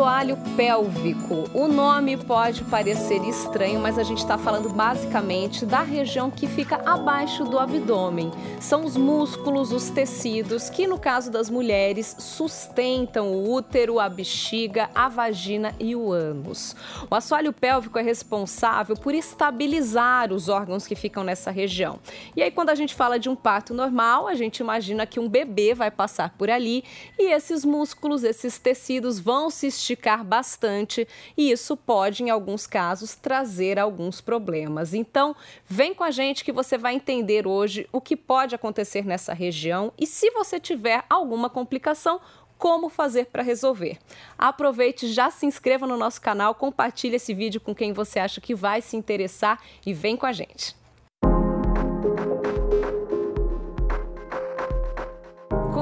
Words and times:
assoalho 0.00 0.38
pélvico. 0.56 1.44
O 1.52 1.68
nome 1.68 2.16
pode 2.16 2.64
parecer 2.64 3.22
estranho, 3.22 3.78
mas 3.80 3.98
a 3.98 4.02
gente 4.02 4.20
está 4.20 4.38
falando 4.38 4.70
basicamente 4.70 5.66
da 5.66 5.82
região 5.82 6.30
que 6.30 6.46
fica 6.46 6.76
abaixo 6.86 7.44
do 7.44 7.58
abdômen. 7.58 8.30
São 8.58 8.86
os 8.86 8.96
músculos, 8.96 9.72
os 9.72 9.90
tecidos 9.90 10.70
que, 10.70 10.86
no 10.86 10.98
caso 10.98 11.30
das 11.30 11.50
mulheres, 11.50 12.16
sustentam 12.18 13.30
o 13.30 13.52
útero, 13.52 14.00
a 14.00 14.08
bexiga, 14.08 14.88
a 14.94 15.06
vagina 15.06 15.74
e 15.78 15.94
o 15.94 16.10
ânus. 16.10 16.74
O 17.10 17.14
assoalho 17.14 17.52
pélvico 17.52 17.98
é 17.98 18.02
responsável 18.02 18.96
por 18.96 19.14
estabilizar 19.14 20.32
os 20.32 20.48
órgãos 20.48 20.86
que 20.86 20.94
ficam 20.94 21.22
nessa 21.22 21.50
região. 21.50 21.98
E 22.34 22.42
aí, 22.42 22.50
quando 22.50 22.70
a 22.70 22.74
gente 22.74 22.94
fala 22.94 23.18
de 23.18 23.28
um 23.28 23.36
parto 23.36 23.74
normal, 23.74 24.26
a 24.26 24.34
gente 24.34 24.60
imagina 24.60 25.04
que 25.04 25.20
um 25.20 25.28
bebê 25.28 25.74
vai 25.74 25.90
passar 25.90 26.30
por 26.38 26.48
ali 26.48 26.84
e 27.18 27.30
esses 27.30 27.66
músculos, 27.66 28.24
esses 28.24 28.58
tecidos 28.58 29.20
vão 29.20 29.50
se 29.50 29.66
esticar 29.90 30.24
bastante 30.24 31.06
e 31.36 31.50
isso 31.50 31.76
pode, 31.76 32.22
em 32.22 32.30
alguns 32.30 32.66
casos, 32.66 33.14
trazer 33.14 33.78
alguns 33.78 34.20
problemas. 34.20 34.94
Então, 34.94 35.34
vem 35.66 35.92
com 35.94 36.04
a 36.04 36.10
gente 36.10 36.44
que 36.44 36.52
você 36.52 36.78
vai 36.78 36.94
entender 36.94 37.46
hoje 37.46 37.88
o 37.92 38.00
que 38.00 38.16
pode 38.16 38.54
acontecer 38.54 39.04
nessa 39.04 39.32
região 39.32 39.92
e 39.98 40.06
se 40.06 40.30
você 40.30 40.60
tiver 40.60 41.04
alguma 41.08 41.50
complicação, 41.50 42.20
como 42.56 42.90
fazer 42.90 43.26
para 43.26 43.42
resolver. 43.42 43.98
Aproveite, 44.36 45.10
já 45.10 45.30
se 45.30 45.46
inscreva 45.46 45.86
no 45.86 45.96
nosso 45.96 46.20
canal, 46.20 46.54
compartilhe 46.54 47.16
esse 47.16 47.32
vídeo 47.32 47.58
com 47.58 47.74
quem 47.74 47.92
você 47.92 48.18
acha 48.18 48.38
que 48.38 48.54
vai 48.54 48.82
se 48.82 48.98
interessar 48.98 49.58
e 49.84 49.94
vem 49.94 50.14
com 50.14 50.26
a 50.26 50.32
gente. 50.32 50.79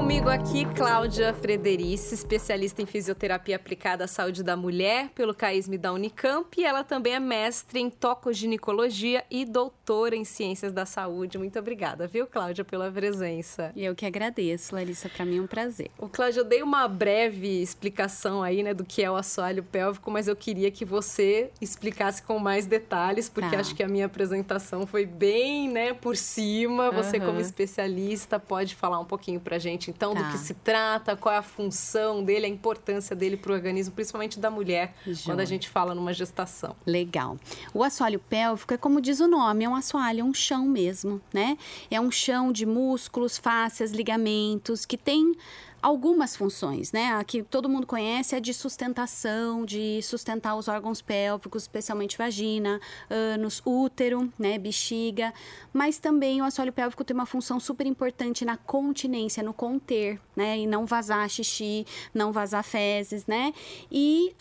Comigo 0.09 0.31
aqui, 0.31 0.65
Cláudia 0.75 1.35
Frederici, 1.35 2.15
especialista 2.15 2.81
em 2.81 2.87
fisioterapia 2.87 3.57
aplicada 3.57 4.05
à 4.05 4.09
saúde 4.09 4.43
da 4.43 4.57
mulher 4.57 5.11
pelo 5.15 5.35
CAISM 5.35 5.77
da 5.77 5.93
Unicamp. 5.93 6.49
E 6.59 6.65
ela 6.65 6.83
também 6.83 7.13
é 7.13 7.21
mestre 7.21 7.79
em 7.79 7.91
tocoginecologia 7.91 9.23
e 9.31 9.45
doutora 9.45 10.17
em 10.17 10.25
ciências 10.25 10.73
da 10.73 10.87
saúde. 10.87 11.37
Muito 11.37 11.59
obrigada, 11.59 12.07
viu, 12.07 12.27
Cláudia, 12.27 12.65
pela 12.65 12.91
presença. 12.91 13.71
E 13.77 13.85
eu 13.85 13.95
que 13.95 14.07
agradeço, 14.07 14.75
Larissa. 14.75 15.11
Para 15.11 15.27
mim 15.27 15.37
é 15.37 15.43
um 15.43 15.47
prazer. 15.47 15.91
O 15.99 16.09
Cláudia, 16.09 16.41
eu 16.41 16.45
dei 16.45 16.63
uma 16.63 16.89
breve 16.89 17.61
explicação 17.61 18.43
aí, 18.43 18.63
né, 18.63 18.73
do 18.73 18.87
que 18.87 19.03
é 19.03 19.11
o 19.11 19.15
assoalho 19.15 19.63
pélvico, 19.63 20.11
mas 20.11 20.27
eu 20.27 20.35
queria 20.35 20.71
que 20.71 20.87
você 20.87 21.51
explicasse 21.61 22.23
com 22.23 22.39
mais 22.39 22.65
detalhes, 22.65 23.29
porque 23.29 23.51
tá. 23.51 23.61
acho 23.61 23.75
que 23.75 23.83
a 23.83 23.89
minha 23.89 24.07
apresentação 24.07 24.87
foi 24.87 25.05
bem, 25.05 25.69
né, 25.69 25.93
por 25.93 26.17
cima. 26.17 26.91
Você, 26.93 27.19
uhum. 27.19 27.27
como 27.27 27.41
especialista, 27.41 28.41
pode 28.41 28.75
falar 28.75 28.99
um 29.01 29.05
pouquinho 29.05 29.39
pra 29.39 29.59
gente 29.59 29.98
então, 29.99 30.15
tá. 30.15 30.23
do 30.23 30.31
que 30.31 30.39
se 30.39 30.55
trata, 30.55 31.17
qual 31.17 31.35
é 31.35 31.39
a 31.39 31.43
função 31.43 32.23
dele, 32.23 32.47
a 32.47 32.49
importância 32.49 33.17
dele 33.17 33.37
para 33.37 33.51
o 33.51 33.55
organismo, 33.55 33.93
principalmente 33.93 34.39
da 34.39 34.49
mulher, 34.49 34.95
Joia. 35.05 35.17
quando 35.25 35.41
a 35.41 35.45
gente 35.45 35.69
fala 35.69 35.93
numa 35.93 36.15
gestação. 36.15 36.77
Legal. 36.87 37.37
O 37.75 37.83
assoalho 37.83 38.21
pélvico 38.21 38.73
é 38.73 38.77
como 38.77 39.01
diz 39.01 39.19
o 39.19 39.27
nome, 39.27 39.65
é 39.65 39.69
um 39.69 39.75
assoalho, 39.75 40.21
é 40.21 40.25
um 40.25 40.33
chão 40.33 40.67
mesmo, 40.67 41.21
né? 41.35 41.59
É 41.91 42.01
um 42.01 42.13
chão 42.13 42.53
de 42.53 42.65
músculos, 42.65 43.39
fáscias, 43.39 43.91
ligamentos, 43.91 44.87
que 44.87 44.97
tem 44.97 45.35
algumas 45.81 46.37
funções, 46.37 46.93
né? 46.93 47.13
A 47.13 47.23
que 47.23 47.43
todo 47.43 47.69
mundo 47.69 47.87
conhece 47.87 48.35
é 48.35 48.41
de 48.41 48.53
sustentação, 48.53 49.65
de 49.65 50.01
sustentar 50.03 50.57
os 50.57 50.67
órgãos 50.67 51.01
pélvicos, 51.01 51.63
especialmente 51.63 52.19
vagina, 52.19 52.81
ânus, 53.09 53.63
útero, 53.65 54.33
né, 54.39 54.59
bexiga, 54.59 55.33
mas 55.73 55.99
também 55.99 56.43
o 56.43 56.45
assoalho 56.45 56.73
pélvico 56.73 57.05
tem 57.05 57.15
uma 57.15 57.27
função 57.27 57.61
super 57.61 57.87
importante 57.87 58.45
na 58.45 58.57
continência, 58.57 59.43
no 59.43 59.53
conter, 59.53 60.21
né, 60.35 60.59
e 60.59 60.67
não 60.67 60.85
vazar 60.85 61.29
xixi, 61.29 61.87
não 62.13 62.33
vazar 62.33 62.65
fezes, 62.65 63.27
né? 63.27 63.53
E 63.91 64.35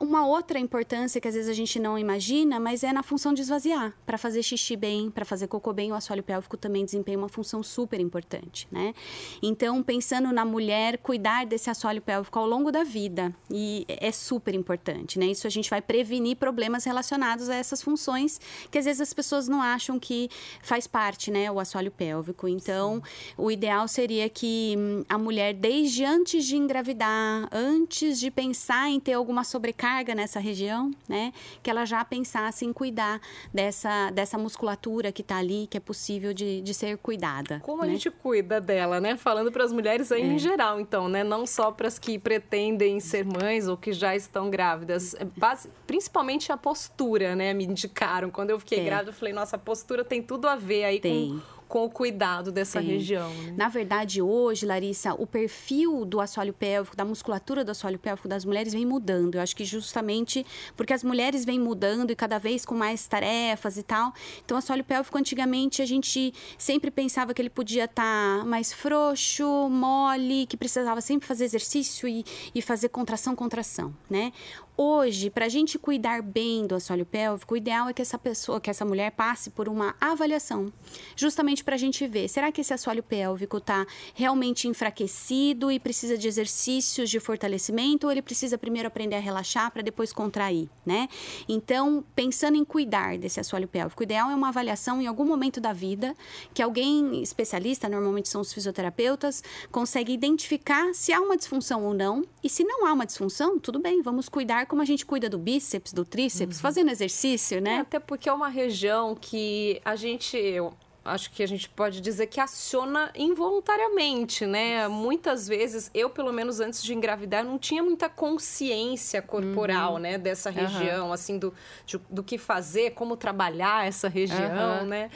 uma 0.00 0.26
outra 0.26 0.58
importância 0.58 1.20
que 1.20 1.28
às 1.28 1.34
vezes 1.34 1.48
a 1.48 1.54
gente 1.54 1.78
não 1.78 1.98
imagina, 1.98 2.60
mas 2.60 2.82
é 2.84 2.92
na 2.92 3.02
função 3.02 3.32
de 3.32 3.40
esvaziar, 3.42 3.94
para 4.04 4.18
fazer 4.18 4.42
xixi 4.42 4.76
bem, 4.76 5.10
para 5.10 5.24
fazer 5.24 5.46
cocô 5.46 5.72
bem, 5.72 5.92
o 5.92 5.94
assoalho 5.94 6.22
pélvico 6.22 6.56
também 6.56 6.84
desempenha 6.84 7.16
uma 7.16 7.28
função 7.28 7.62
super 7.62 8.00
importante, 8.00 8.68
né? 8.70 8.94
Então, 9.42 9.82
pensando 9.82 10.32
na 10.32 10.44
mulher 10.44 10.81
mulher 10.82 10.98
cuidar 10.98 11.46
desse 11.46 11.70
assoalho 11.70 12.02
pélvico 12.02 12.38
ao 12.38 12.46
longo 12.46 12.72
da 12.72 12.82
vida. 12.82 13.32
E 13.50 13.84
é 13.88 14.10
super 14.10 14.54
importante, 14.54 15.18
né? 15.18 15.26
Isso 15.26 15.46
a 15.46 15.50
gente 15.50 15.70
vai 15.70 15.80
prevenir 15.80 16.36
problemas 16.36 16.84
relacionados 16.84 17.48
a 17.48 17.54
essas 17.54 17.82
funções 17.82 18.40
que 18.70 18.78
às 18.78 18.84
vezes 18.84 19.00
as 19.00 19.12
pessoas 19.14 19.48
não 19.48 19.62
acham 19.62 19.98
que 19.98 20.28
faz 20.62 20.86
parte, 20.86 21.30
né? 21.30 21.50
O 21.50 21.60
assoalho 21.60 21.90
pélvico. 21.90 22.48
Então, 22.48 22.96
Sim. 22.96 23.34
o 23.38 23.50
ideal 23.50 23.86
seria 23.86 24.28
que 24.28 24.74
hum, 24.76 25.04
a 25.08 25.16
mulher, 25.16 25.54
desde 25.54 26.04
antes 26.04 26.44
de 26.44 26.56
engravidar, 26.56 27.48
antes 27.52 28.18
de 28.18 28.30
pensar 28.30 28.88
em 28.90 28.98
ter 28.98 29.12
alguma 29.12 29.44
sobrecarga 29.44 30.14
nessa 30.14 30.40
região, 30.40 30.90
né? 31.08 31.32
Que 31.62 31.70
ela 31.70 31.84
já 31.84 32.04
pensasse 32.04 32.64
em 32.64 32.72
cuidar 32.72 33.20
dessa, 33.52 34.10
dessa 34.10 34.36
musculatura 34.36 35.12
que 35.12 35.22
está 35.22 35.36
ali, 35.36 35.66
que 35.70 35.76
é 35.76 35.80
possível 35.80 36.32
de, 36.32 36.60
de 36.60 36.74
ser 36.74 36.98
cuidada. 36.98 37.60
Como 37.60 37.82
né? 37.82 37.88
a 37.88 37.92
gente 37.92 38.10
cuida 38.10 38.60
dela, 38.60 39.00
né? 39.00 39.16
Falando 39.16 39.52
para 39.52 39.64
as 39.64 39.72
mulheres 39.72 40.10
aí 40.10 40.22
é. 40.22 40.26
em 40.26 40.38
geral 40.38 40.71
então, 40.80 41.08
né? 41.08 41.22
Não 41.24 41.46
só 41.46 41.70
para 41.70 41.88
as 41.88 41.98
que 41.98 42.18
pretendem 42.18 43.00
ser 43.00 43.24
mães 43.24 43.68
ou 43.68 43.76
que 43.76 43.92
já 43.92 44.14
estão 44.14 44.50
grávidas. 44.50 45.14
É 45.14 45.24
base, 45.24 45.70
principalmente 45.86 46.50
a 46.52 46.56
postura, 46.56 47.34
né? 47.34 47.52
Me 47.52 47.64
indicaram. 47.64 48.30
Quando 48.30 48.50
eu 48.50 48.58
fiquei 48.58 48.80
é. 48.80 48.84
grávida, 48.84 49.10
eu 49.10 49.14
falei, 49.14 49.32
nossa, 49.32 49.56
a 49.56 49.58
postura 49.58 50.04
tem 50.04 50.22
tudo 50.22 50.48
a 50.48 50.56
ver 50.56 50.84
aí 50.84 51.00
tem. 51.00 51.30
com 51.30 51.51
com 51.72 51.86
o 51.86 51.90
cuidado 51.90 52.52
dessa 52.52 52.82
Sim. 52.82 52.86
região. 52.86 53.30
Né? 53.30 53.54
Na 53.56 53.66
verdade, 53.66 54.20
hoje, 54.20 54.66
Larissa, 54.66 55.14
o 55.14 55.26
perfil 55.26 56.04
do 56.04 56.20
assoalho 56.20 56.52
pélvico, 56.52 56.94
da 56.94 57.02
musculatura 57.02 57.64
do 57.64 57.70
assoalho 57.70 57.98
pélvico 57.98 58.28
das 58.28 58.44
mulheres 58.44 58.74
vem 58.74 58.84
mudando. 58.84 59.36
Eu 59.36 59.40
acho 59.40 59.56
que 59.56 59.64
justamente 59.64 60.44
porque 60.76 60.92
as 60.92 61.02
mulheres 61.02 61.46
vêm 61.46 61.58
mudando 61.58 62.10
e 62.10 62.14
cada 62.14 62.36
vez 62.38 62.66
com 62.66 62.74
mais 62.74 63.06
tarefas 63.08 63.78
e 63.78 63.82
tal. 63.82 64.12
Então, 64.44 64.54
o 64.54 64.58
assoalho 64.58 64.84
pélvico, 64.84 65.16
antigamente, 65.16 65.80
a 65.80 65.86
gente 65.86 66.34
sempre 66.58 66.90
pensava 66.90 67.32
que 67.32 67.40
ele 67.40 67.48
podia 67.48 67.86
estar 67.86 68.40
tá 68.40 68.44
mais 68.44 68.70
frouxo, 68.70 69.70
mole, 69.70 70.44
que 70.44 70.58
precisava 70.58 71.00
sempre 71.00 71.26
fazer 71.26 71.44
exercício 71.46 72.06
e, 72.06 72.22
e 72.54 72.60
fazer 72.60 72.90
contração, 72.90 73.34
contração, 73.34 73.94
né? 74.10 74.30
Hoje, 74.74 75.28
para 75.28 75.44
a 75.44 75.48
gente 75.50 75.78
cuidar 75.78 76.22
bem 76.22 76.66
do 76.66 76.74
assoalho 76.74 77.04
pélvico, 77.04 77.52
o 77.52 77.56
ideal 77.58 77.90
é 77.90 77.92
que 77.92 78.00
essa 78.00 78.16
pessoa, 78.16 78.58
que 78.58 78.70
essa 78.70 78.86
mulher 78.86 79.12
passe 79.12 79.50
por 79.50 79.68
uma 79.68 79.94
avaliação, 80.00 80.72
justamente 81.14 81.62
para 81.62 81.74
a 81.74 81.78
gente 81.78 82.06
ver, 82.06 82.26
será 82.26 82.50
que 82.50 82.62
esse 82.62 82.72
assoalho 82.72 83.02
pélvico 83.02 83.58
está 83.58 83.86
realmente 84.14 84.66
enfraquecido 84.66 85.70
e 85.70 85.78
precisa 85.78 86.16
de 86.16 86.26
exercícios 86.26 87.10
de 87.10 87.20
fortalecimento 87.20 88.06
ou 88.06 88.12
ele 88.12 88.22
precisa 88.22 88.56
primeiro 88.56 88.88
aprender 88.88 89.16
a 89.16 89.18
relaxar 89.18 89.70
para 89.70 89.82
depois 89.82 90.10
contrair, 90.10 90.70
né? 90.86 91.06
Então, 91.46 92.02
pensando 92.16 92.56
em 92.56 92.64
cuidar 92.64 93.18
desse 93.18 93.38
assoalho 93.38 93.68
pélvico, 93.68 94.02
o 94.02 94.04
ideal 94.04 94.30
é 94.30 94.34
uma 94.34 94.48
avaliação 94.48 95.02
em 95.02 95.06
algum 95.06 95.26
momento 95.26 95.60
da 95.60 95.74
vida 95.74 96.14
que 96.54 96.62
alguém 96.62 97.22
especialista, 97.22 97.90
normalmente 97.90 98.30
são 98.30 98.40
os 98.40 98.50
fisioterapeutas, 98.54 99.44
consegue 99.70 100.14
identificar 100.14 100.94
se 100.94 101.12
há 101.12 101.20
uma 101.20 101.36
disfunção 101.36 101.84
ou 101.84 101.92
não 101.92 102.24
e 102.42 102.48
se 102.48 102.64
não 102.64 102.86
há 102.86 102.92
uma 102.94 103.04
disfunção, 103.04 103.58
tudo 103.58 103.78
bem, 103.78 104.00
vamos 104.00 104.30
cuidar 104.30 104.61
como 104.66 104.82
a 104.82 104.84
gente 104.84 105.04
cuida 105.04 105.28
do 105.28 105.38
bíceps, 105.38 105.92
do 105.92 106.04
tríceps, 106.04 106.56
uhum. 106.56 106.62
fazendo 106.62 106.90
exercício, 106.90 107.60
né? 107.60 107.74
É, 107.74 107.80
até 107.80 107.98
porque 107.98 108.28
é 108.28 108.32
uma 108.32 108.48
região 108.48 109.14
que 109.14 109.80
a 109.84 109.96
gente. 109.96 110.36
Eu 110.36 110.72
acho 111.04 111.30
que 111.32 111.42
a 111.42 111.48
gente 111.48 111.68
pode 111.68 112.00
dizer 112.00 112.26
que 112.28 112.40
aciona 112.40 113.10
involuntariamente, 113.14 114.46
né? 114.46 114.86
Muitas 114.88 115.48
vezes, 115.48 115.90
eu, 115.92 116.08
pelo 116.08 116.32
menos 116.32 116.60
antes 116.60 116.82
de 116.82 116.94
engravidar, 116.94 117.44
não 117.44 117.58
tinha 117.58 117.82
muita 117.82 118.08
consciência 118.08 119.20
corporal, 119.20 119.94
uhum. 119.94 119.98
né? 119.98 120.18
Dessa 120.18 120.50
região, 120.50 121.08
uhum. 121.08 121.12
assim, 121.12 121.38
do, 121.38 121.52
de, 121.84 121.98
do 122.08 122.22
que 122.22 122.38
fazer, 122.38 122.92
como 122.92 123.16
trabalhar 123.16 123.86
essa 123.86 124.08
região, 124.08 124.80
uhum. 124.82 124.86
né? 124.86 125.10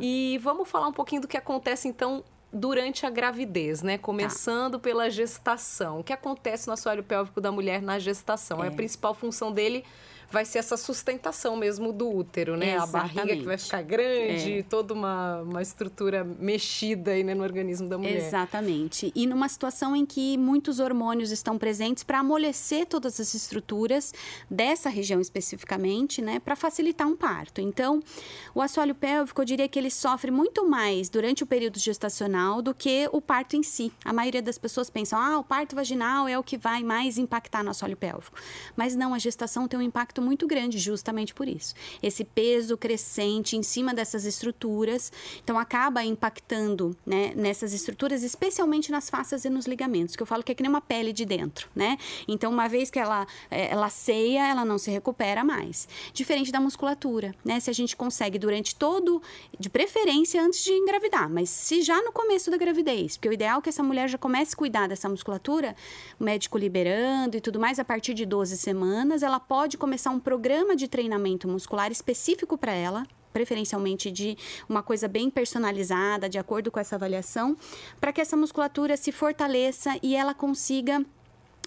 E 0.00 0.38
vamos 0.42 0.68
falar 0.68 0.88
um 0.88 0.92
pouquinho 0.92 1.22
do 1.22 1.28
que 1.28 1.36
acontece, 1.36 1.86
então, 1.86 2.24
durante 2.52 3.04
a 3.04 3.10
gravidez, 3.10 3.82
né? 3.82 3.98
Começando 3.98 4.74
tá. 4.74 4.78
pela 4.78 5.10
gestação. 5.10 6.00
O 6.00 6.04
que 6.04 6.12
acontece 6.12 6.66
no 6.66 6.72
assoalho 6.72 7.02
pélvico 7.02 7.40
da 7.40 7.52
mulher 7.52 7.82
na 7.82 7.98
gestação? 7.98 8.64
É. 8.64 8.68
A 8.68 8.70
principal 8.70 9.14
função 9.14 9.52
dele 9.52 9.84
vai 10.30 10.44
ser 10.44 10.58
essa 10.58 10.76
sustentação 10.76 11.56
mesmo 11.56 11.92
do 11.92 12.08
útero, 12.08 12.56
né? 12.56 12.74
Exatamente. 12.74 12.96
A 12.96 13.22
barriga 13.22 13.36
que 13.36 13.46
vai 13.46 13.58
ficar 13.58 13.82
grande, 13.82 14.58
é. 14.58 14.62
toda 14.62 14.92
uma, 14.92 15.40
uma 15.42 15.62
estrutura 15.62 16.22
mexida 16.22 17.12
aí 17.12 17.24
né, 17.24 17.34
no 17.34 17.42
organismo 17.42 17.88
da 17.88 17.96
mulher. 17.96 18.16
Exatamente. 18.16 19.10
E 19.14 19.26
numa 19.26 19.48
situação 19.48 19.96
em 19.96 20.04
que 20.04 20.36
muitos 20.36 20.80
hormônios 20.80 21.30
estão 21.30 21.56
presentes 21.56 22.04
para 22.04 22.18
amolecer 22.18 22.86
todas 22.86 23.18
as 23.18 23.34
estruturas 23.34 24.12
dessa 24.50 24.90
região 24.90 25.20
especificamente, 25.20 26.20
né? 26.20 26.38
Para 26.38 26.54
facilitar 26.54 27.06
um 27.06 27.16
parto. 27.16 27.60
Então, 27.60 28.02
o 28.54 28.60
assoalho 28.60 28.94
pélvico, 28.94 29.40
eu 29.40 29.44
diria 29.46 29.68
que 29.68 29.78
ele 29.78 29.90
sofre 29.90 30.30
muito 30.30 30.68
mais 30.68 31.08
durante 31.08 31.42
o 31.42 31.46
período 31.46 31.78
gestacional 31.78 32.60
do 32.60 32.74
que 32.74 33.08
o 33.12 33.20
parto 33.20 33.56
em 33.56 33.62
si. 33.62 33.90
A 34.04 34.12
maioria 34.12 34.42
das 34.42 34.58
pessoas 34.58 34.90
pensam, 34.90 35.18
ah, 35.18 35.38
o 35.38 35.44
parto 35.44 35.74
vaginal 35.74 36.28
é 36.28 36.38
o 36.38 36.42
que 36.42 36.58
vai 36.58 36.82
mais 36.82 37.16
impactar 37.16 37.64
no 37.64 37.70
assoalho 37.70 37.96
pélvico. 37.96 38.36
Mas 38.76 38.94
não, 38.94 39.14
a 39.14 39.18
gestação 39.18 39.66
tem 39.66 39.78
um 39.78 39.82
impacto 39.82 40.17
impacto 40.18 40.22
muito 40.22 40.46
grande, 40.46 40.78
justamente 40.78 41.32
por 41.32 41.48
isso. 41.48 41.74
Esse 42.02 42.24
peso 42.24 42.76
crescente 42.76 43.56
em 43.56 43.62
cima 43.62 43.94
dessas 43.94 44.24
estruturas, 44.24 45.12
então 45.42 45.58
acaba 45.58 46.02
impactando 46.04 46.96
né, 47.06 47.32
nessas 47.34 47.72
estruturas, 47.72 48.22
especialmente 48.22 48.90
nas 48.90 49.08
faces 49.08 49.44
e 49.44 49.50
nos 49.50 49.66
ligamentos, 49.66 50.16
que 50.16 50.22
eu 50.22 50.26
falo 50.26 50.42
que 50.42 50.52
é 50.52 50.54
que 50.54 50.62
nem 50.62 50.70
uma 50.70 50.80
pele 50.80 51.12
de 51.12 51.24
dentro, 51.24 51.68
né? 51.74 51.96
Então, 52.26 52.50
uma 52.50 52.68
vez 52.68 52.90
que 52.90 52.98
ela, 52.98 53.26
é, 53.50 53.70
ela 53.70 53.88
ceia, 53.88 54.48
ela 54.48 54.64
não 54.64 54.78
se 54.78 54.90
recupera 54.90 55.44
mais. 55.44 55.88
Diferente 56.12 56.50
da 56.50 56.60
musculatura, 56.60 57.34
né? 57.44 57.60
Se 57.60 57.70
a 57.70 57.72
gente 57.72 57.96
consegue 57.96 58.38
durante 58.38 58.74
todo, 58.74 59.22
de 59.58 59.70
preferência 59.70 60.42
antes 60.42 60.64
de 60.64 60.72
engravidar, 60.72 61.28
mas 61.30 61.50
se 61.50 61.82
já 61.82 62.02
no 62.02 62.12
começo 62.12 62.50
da 62.50 62.56
gravidez, 62.56 63.16
porque 63.16 63.28
o 63.28 63.32
ideal 63.32 63.58
é 63.58 63.62
que 63.62 63.68
essa 63.68 63.82
mulher 63.82 64.08
já 64.08 64.18
comece 64.18 64.54
a 64.54 64.56
cuidar 64.56 64.88
dessa 64.88 65.08
musculatura, 65.08 65.76
o 66.18 66.24
médico 66.24 66.58
liberando 66.58 67.36
e 67.36 67.40
tudo 67.40 67.60
mais, 67.60 67.78
a 67.78 67.84
partir 67.84 68.14
de 68.14 68.24
12 68.24 68.56
semanas, 68.56 69.22
ela 69.22 69.38
pode 69.38 69.76
começar 69.76 70.07
um 70.10 70.20
programa 70.20 70.74
de 70.74 70.88
treinamento 70.88 71.48
muscular 71.48 71.90
específico 71.90 72.56
para 72.56 72.72
ela, 72.72 73.06
preferencialmente 73.32 74.10
de 74.10 74.36
uma 74.68 74.82
coisa 74.82 75.06
bem 75.06 75.30
personalizada, 75.30 76.28
de 76.28 76.38
acordo 76.38 76.70
com 76.70 76.80
essa 76.80 76.96
avaliação, 76.96 77.56
para 78.00 78.12
que 78.12 78.20
essa 78.20 78.36
musculatura 78.36 78.96
se 78.96 79.12
fortaleça 79.12 79.98
e 80.02 80.16
ela 80.16 80.34
consiga 80.34 81.04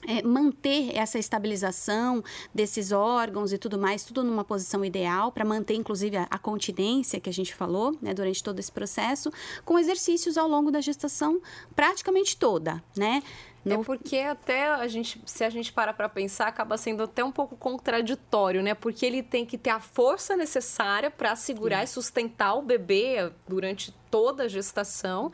é, 0.08 0.22
manter 0.24 0.96
essa 0.98 1.20
estabilização 1.20 2.24
desses 2.54 2.92
órgãos 2.92 3.54
e 3.54 3.58
tudo 3.58 3.78
mais, 3.78 4.04
tudo 4.04 4.24
numa 4.24 4.44
posição 4.44 4.84
ideal, 4.84 5.32
para 5.32 5.46
manter 5.46 5.76
inclusive 5.76 6.18
a, 6.18 6.28
a, 6.30 6.40
continência 6.40 7.20
que 7.20 7.30
a 7.30 7.34
gente 7.34 7.54
falou 7.54 7.96
né, 8.02 8.14
durante 8.14 8.44
todo 8.44 8.60
esse 8.60 8.72
processo, 8.72 9.32
com 9.64 9.78
exercícios 9.78 10.38
ao 10.38 10.48
longo 10.48 10.72
da 10.72 10.82
gestação 10.82 11.40
praticamente 11.76 12.36
toda, 12.36 12.84
né? 12.98 13.22
É 13.66 13.70
no... 13.70 13.82
É 13.82 13.84
porque 13.84 14.18
até 14.18 14.70
a 14.70 14.88
gente, 14.88 15.22
se 15.26 15.44
a 15.44 15.50
gente 15.50 15.72
para 15.72 15.94
para 15.94 16.10
pensar, 16.10 16.48
acaba 16.48 16.78
sendo 16.78 17.04
até 17.04 17.24
um 17.24 17.32
pouco 17.32 17.56
contraditório, 17.56 18.62
né? 18.62 18.74
Porque 18.74 19.06
ele 19.06 19.22
tem 19.24 19.46
que 19.46 19.58
ter 19.58 19.70
a 19.70 19.80
força 19.80 20.36
necessária 20.36 21.10
para 21.10 21.36
segurar 21.36 21.80
Sim. 21.80 21.84
e 21.84 21.88
sustentar 21.88 22.56
o 22.56 22.62
bebê 22.62 23.32
durante 23.48 23.94
toda 24.12 24.44
a 24.44 24.48
gestação, 24.48 25.32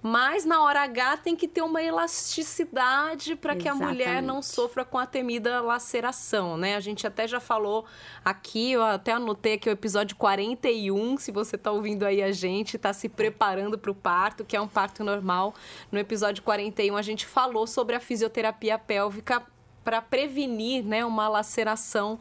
mas 0.00 0.44
na 0.44 0.62
hora 0.62 0.82
H 0.82 1.16
tem 1.18 1.34
que 1.34 1.48
ter 1.48 1.62
uma 1.62 1.82
elasticidade 1.82 3.34
para 3.34 3.56
que 3.56 3.68
a 3.68 3.74
mulher 3.74 4.22
não 4.22 4.40
sofra 4.40 4.84
com 4.84 4.96
a 4.96 5.04
temida 5.04 5.60
laceração, 5.60 6.56
né? 6.56 6.76
A 6.76 6.80
gente 6.80 7.06
até 7.06 7.26
já 7.26 7.40
falou 7.40 7.84
aqui, 8.24 8.72
eu 8.72 8.84
até 8.84 9.12
anotei 9.12 9.54
aqui 9.54 9.68
o 9.68 9.72
episódio 9.72 10.16
41, 10.16 11.18
se 11.18 11.32
você 11.32 11.56
está 11.56 11.72
ouvindo 11.72 12.04
aí 12.04 12.22
a 12.22 12.30
gente, 12.30 12.76
está 12.76 12.92
se 12.92 13.08
preparando 13.08 13.76
para 13.76 13.90
o 13.90 13.94
parto, 13.94 14.44
que 14.44 14.56
é 14.56 14.60
um 14.60 14.68
parto 14.68 15.02
normal. 15.02 15.52
No 15.90 15.98
episódio 15.98 16.42
41 16.44 16.96
a 16.96 17.02
gente 17.02 17.26
falou 17.26 17.66
sobre 17.66 17.96
a 17.96 18.00
fisioterapia 18.00 18.78
pélvica 18.78 19.42
para 19.82 20.00
prevenir, 20.00 20.84
né, 20.84 21.04
uma 21.04 21.28
laceração 21.28 22.18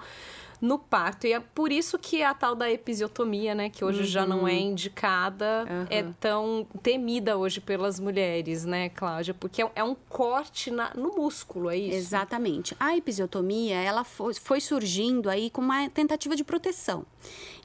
no 0.61 0.77
parto. 0.77 1.25
E 1.27 1.33
é 1.33 1.39
por 1.39 1.71
isso 1.71 1.97
que 1.97 2.23
a 2.23 2.33
tal 2.33 2.55
da 2.55 2.69
episiotomia, 2.69 3.55
né, 3.55 3.69
que 3.69 3.83
hoje 3.83 4.01
uhum. 4.01 4.05
já 4.05 4.25
não 4.25 4.47
é 4.47 4.53
uhum. 4.53 4.71
indicada, 4.71 5.65
uhum. 5.69 5.85
é 5.89 6.03
tão 6.19 6.67
temida 6.81 7.37
hoje 7.37 7.61
pelas 7.61 7.99
mulheres, 7.99 8.65
né, 8.65 8.89
Cláudia? 8.89 9.33
Porque 9.33 9.61
é, 9.61 9.71
é 9.75 9.83
um 9.83 9.95
corte 9.95 10.71
na, 10.71 10.91
no 10.95 11.15
músculo, 11.15 11.69
é 11.69 11.77
isso? 11.77 11.97
Exatamente. 11.97 12.75
A 12.79 12.95
episiotomia, 12.95 13.75
ela 13.75 14.03
foi, 14.03 14.33
foi 14.33 14.59
surgindo 14.59 15.29
aí 15.29 15.49
com 15.49 15.61
uma 15.61 15.89
tentativa 15.89 16.35
de 16.35 16.43
proteção. 16.43 17.05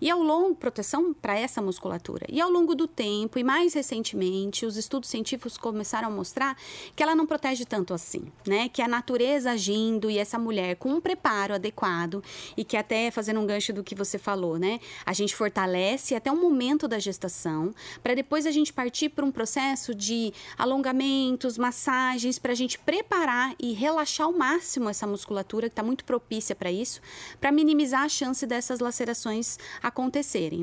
E 0.05 0.11
ao 0.11 0.23
longo, 0.23 0.55
proteção 0.55 1.15
para 1.15 1.35
essa 1.35 1.63
musculatura. 1.63 2.27
E 2.29 2.39
ao 2.39 2.51
longo 2.51 2.75
do 2.75 2.87
tempo, 2.87 3.39
e 3.39 3.43
mais 3.43 3.73
recentemente, 3.73 4.67
os 4.67 4.77
estudos 4.77 5.09
científicos 5.09 5.57
começaram 5.57 6.09
a 6.09 6.11
mostrar 6.11 6.59
que 6.95 7.03
ela 7.03 7.15
não 7.15 7.25
protege 7.25 7.65
tanto 7.65 7.95
assim, 7.95 8.31
né? 8.47 8.69
Que 8.69 8.83
a 8.83 8.87
natureza 8.87 9.53
agindo 9.53 10.11
e 10.11 10.19
essa 10.19 10.39
mulher 10.39 10.77
com 10.77 10.91
um 10.91 11.01
preparo 11.01 11.55
adequado 11.55 12.23
e 12.55 12.63
que 12.63 12.77
até 12.77 13.11
fazendo 13.11 13.41
um 13.41 13.47
gancho 13.47 13.73
do 13.73 13.83
que 13.83 13.95
você 13.95 14.19
falou, 14.19 14.59
né? 14.59 14.79
A 15.07 15.15
gente 15.15 15.35
fortalece 15.35 16.15
até 16.15 16.31
o 16.31 16.37
momento 16.37 16.87
da 16.87 16.99
gestação, 16.99 17.75
para 18.03 18.13
depois 18.13 18.45
a 18.45 18.51
gente 18.51 18.75
partir 18.75 19.09
para 19.09 19.25
um 19.25 19.33
processo 19.33 19.95
de 19.95 20.35
alongamentos, 20.59 21.57
massagens, 21.57 22.39
para 22.39 22.53
a 22.53 22.55
gente 22.55 22.79
preparar 22.79 23.55
e 23.59 23.73
relaxar 23.73 24.27
ao 24.27 24.35
máximo 24.35 24.91
essa 24.91 25.07
musculatura, 25.07 25.71
que 25.71 25.73
está 25.73 25.83
muito 25.83 26.05
propícia 26.05 26.55
para 26.55 26.71
isso, 26.71 27.01
para 27.41 27.51
minimizar 27.51 28.03
a 28.03 28.09
chance 28.11 28.47
dessas 28.47 28.81
lacerações 28.81 29.57
acontecerem, 29.83 29.94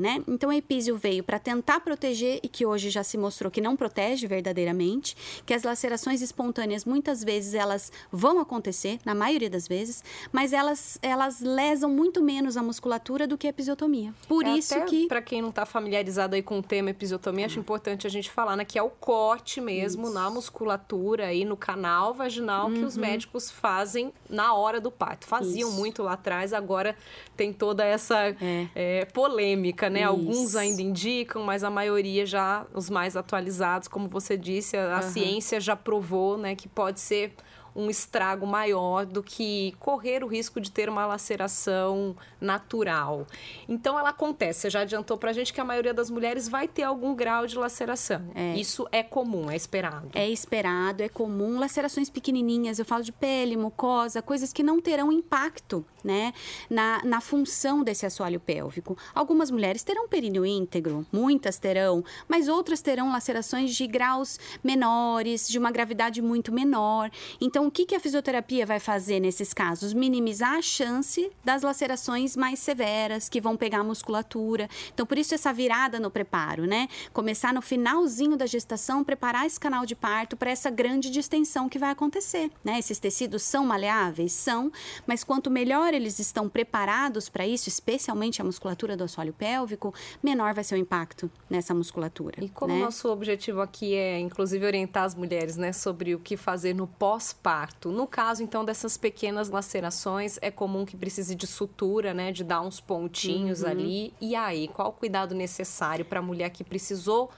né? 0.00 0.22
Então 0.28 0.50
a 0.50 0.56
epísio 0.56 0.96
veio 0.96 1.24
para 1.24 1.38
tentar 1.38 1.80
proteger 1.80 2.40
e 2.42 2.48
que 2.48 2.66
hoje 2.66 2.90
já 2.90 3.02
se 3.02 3.16
mostrou 3.16 3.50
que 3.50 3.60
não 3.60 3.76
protege 3.76 4.26
verdadeiramente, 4.26 5.16
que 5.44 5.54
as 5.54 5.62
lacerações 5.62 6.20
espontâneas 6.20 6.84
muitas 6.84 7.24
vezes 7.24 7.54
elas 7.54 7.90
vão 8.10 8.38
acontecer, 8.38 8.98
na 9.04 9.14
maioria 9.14 9.50
das 9.50 9.66
vezes, 9.66 10.02
mas 10.30 10.52
elas 10.52 10.98
elas 11.02 11.40
lesam 11.40 11.90
muito 11.90 12.22
menos 12.22 12.56
a 12.56 12.62
musculatura 12.62 13.26
do 13.26 13.36
que 13.38 13.46
a 13.46 13.50
episiotomia. 13.50 14.14
Por 14.28 14.44
é 14.44 14.56
isso 14.56 14.80
que. 14.84 15.06
Para 15.06 15.22
quem 15.22 15.42
não 15.42 15.50
está 15.50 15.64
familiarizado 15.64 16.34
aí 16.34 16.42
com 16.42 16.58
o 16.58 16.62
tema 16.62 16.90
episiotomia, 16.90 17.46
acho 17.46 17.58
importante 17.58 18.06
a 18.06 18.10
gente 18.10 18.30
falar, 18.30 18.56
né? 18.56 18.64
Que 18.64 18.78
é 18.78 18.82
o 18.82 18.90
corte 18.90 19.60
mesmo 19.60 20.04
isso. 20.04 20.14
na 20.14 20.30
musculatura 20.30 21.26
aí 21.26 21.44
no 21.44 21.56
canal 21.56 22.14
vaginal 22.14 22.68
uhum. 22.68 22.74
que 22.74 22.84
os 22.84 22.96
uhum. 22.96 23.02
médicos 23.02 23.50
fazem 23.50 24.12
na 24.28 24.54
hora 24.54 24.80
do 24.80 24.90
parto. 24.90 25.26
Faziam 25.26 25.68
isso. 25.68 25.78
muito 25.78 26.02
lá 26.02 26.12
atrás, 26.12 26.52
agora 26.52 26.96
tem 27.36 27.52
toda 27.52 27.84
essa 27.84 28.28
é. 28.40 28.68
É, 28.74 29.04
polêmica, 29.12 29.90
né? 29.90 30.00
Isso. 30.00 30.08
Alguns 30.08 30.56
ainda 30.56 30.82
indicam, 30.82 31.42
mas 31.42 31.62
a 31.62 31.70
maioria 31.70 32.24
já, 32.24 32.66
os 32.74 32.90
mais 32.90 33.16
atualizados, 33.16 33.88
como 33.88 34.08
você 34.08 34.36
disse, 34.36 34.76
a, 34.76 34.96
a 34.98 35.02
uhum. 35.02 35.10
ciência 35.10 35.60
já 35.60 35.76
provou, 35.76 36.36
né, 36.38 36.54
que 36.54 36.68
pode 36.68 37.00
ser 37.00 37.34
um 37.74 37.88
estrago 37.88 38.46
maior 38.46 39.06
do 39.06 39.22
que 39.22 39.74
correr 39.78 40.22
o 40.22 40.26
risco 40.26 40.60
de 40.60 40.70
ter 40.70 40.88
uma 40.88 41.06
laceração 41.06 42.16
natural. 42.40 43.26
Então, 43.68 43.98
ela 43.98 44.10
acontece. 44.10 44.60
Você 44.60 44.70
já 44.70 44.80
adiantou 44.80 45.16
para 45.16 45.30
a 45.30 45.32
gente 45.32 45.52
que 45.52 45.60
a 45.60 45.64
maioria 45.64 45.94
das 45.94 46.10
mulheres 46.10 46.48
vai 46.48 46.68
ter 46.68 46.82
algum 46.82 47.14
grau 47.14 47.46
de 47.46 47.56
laceração. 47.56 48.22
É. 48.34 48.56
Isso 48.56 48.86
é 48.92 49.02
comum, 49.02 49.50
é 49.50 49.56
esperado. 49.56 50.10
É 50.14 50.28
esperado, 50.28 51.02
é 51.02 51.08
comum. 51.08 51.58
Lacerações 51.58 52.10
pequenininhas, 52.10 52.78
eu 52.78 52.84
falo 52.84 53.02
de 53.02 53.12
pele, 53.12 53.56
mucosa, 53.56 54.20
coisas 54.22 54.52
que 54.52 54.62
não 54.62 54.80
terão 54.80 55.10
impacto 55.10 55.84
né, 56.04 56.32
na, 56.68 57.02
na 57.04 57.20
função 57.20 57.82
desse 57.82 58.04
assoalho 58.04 58.40
pélvico. 58.40 58.96
Algumas 59.14 59.50
mulheres 59.50 59.82
terão 59.82 60.08
períneo 60.08 60.44
íntegro, 60.44 61.06
muitas 61.12 61.58
terão, 61.58 62.04
mas 62.28 62.48
outras 62.48 62.80
terão 62.82 63.10
lacerações 63.10 63.74
de 63.74 63.86
graus 63.86 64.38
menores, 64.62 65.48
de 65.48 65.58
uma 65.58 65.70
gravidade 65.70 66.20
muito 66.20 66.52
menor. 66.52 67.10
Então, 67.40 67.61
então, 67.62 67.68
o 67.68 67.70
que, 67.70 67.86
que 67.86 67.94
a 67.94 68.00
fisioterapia 68.00 68.66
vai 68.66 68.80
fazer 68.80 69.20
nesses 69.20 69.54
casos? 69.54 69.94
Minimizar 69.94 70.54
a 70.54 70.62
chance 70.62 71.30
das 71.44 71.62
lacerações 71.62 72.36
mais 72.36 72.58
severas, 72.58 73.28
que 73.28 73.40
vão 73.40 73.56
pegar 73.56 73.78
a 73.78 73.84
musculatura. 73.84 74.68
Então, 74.92 75.06
por 75.06 75.16
isso 75.16 75.32
essa 75.32 75.52
virada 75.52 76.00
no 76.00 76.10
preparo, 76.10 76.66
né? 76.66 76.88
Começar 77.12 77.54
no 77.54 77.62
finalzinho 77.62 78.36
da 78.36 78.46
gestação, 78.46 79.04
preparar 79.04 79.46
esse 79.46 79.60
canal 79.60 79.86
de 79.86 79.94
parto 79.94 80.36
para 80.36 80.50
essa 80.50 80.70
grande 80.70 81.08
distensão 81.08 81.68
que 81.68 81.78
vai 81.78 81.90
acontecer, 81.90 82.50
né? 82.64 82.80
Esses 82.80 82.98
tecidos 82.98 83.44
são 83.44 83.64
maleáveis? 83.64 84.32
São, 84.32 84.72
mas 85.06 85.22
quanto 85.22 85.48
melhor 85.48 85.94
eles 85.94 86.18
estão 86.18 86.48
preparados 86.48 87.28
para 87.28 87.46
isso, 87.46 87.68
especialmente 87.68 88.42
a 88.42 88.44
musculatura 88.44 88.96
do 88.96 89.04
assoalho 89.04 89.32
pélvico, 89.32 89.94
menor 90.20 90.52
vai 90.52 90.64
ser 90.64 90.74
o 90.74 90.78
impacto 90.78 91.30
nessa 91.48 91.72
musculatura. 91.72 92.42
E 92.42 92.48
como 92.48 92.74
né? 92.74 92.80
nosso 92.80 93.08
objetivo 93.08 93.60
aqui 93.60 93.94
é, 93.94 94.18
inclusive, 94.18 94.66
orientar 94.66 95.04
as 95.04 95.14
mulheres, 95.14 95.56
né, 95.56 95.72
sobre 95.72 96.12
o 96.12 96.18
que 96.18 96.36
fazer 96.36 96.74
no 96.74 96.88
pós-parto, 96.88 97.51
No 97.90 98.06
caso, 98.06 98.42
então, 98.42 98.64
dessas 98.64 98.96
pequenas 98.96 99.48
lacerações, 99.48 100.38
é 100.40 100.50
comum 100.50 100.84
que 100.84 100.96
precise 100.96 101.34
de 101.34 101.46
sutura, 101.46 102.14
né? 102.14 102.32
De 102.32 102.44
dar 102.44 102.60
uns 102.60 102.80
pontinhos 102.80 103.62
uhum. 103.62 103.68
ali. 103.68 104.14
E 104.20 104.34
aí, 104.34 104.68
qual 104.68 104.88
o 104.88 104.92
cuidado 104.92 105.34
necessário 105.34 106.04
para 106.04 106.20
a 106.20 106.22
mulher 106.22 106.50
que 106.50 106.64
precisou 106.64 107.30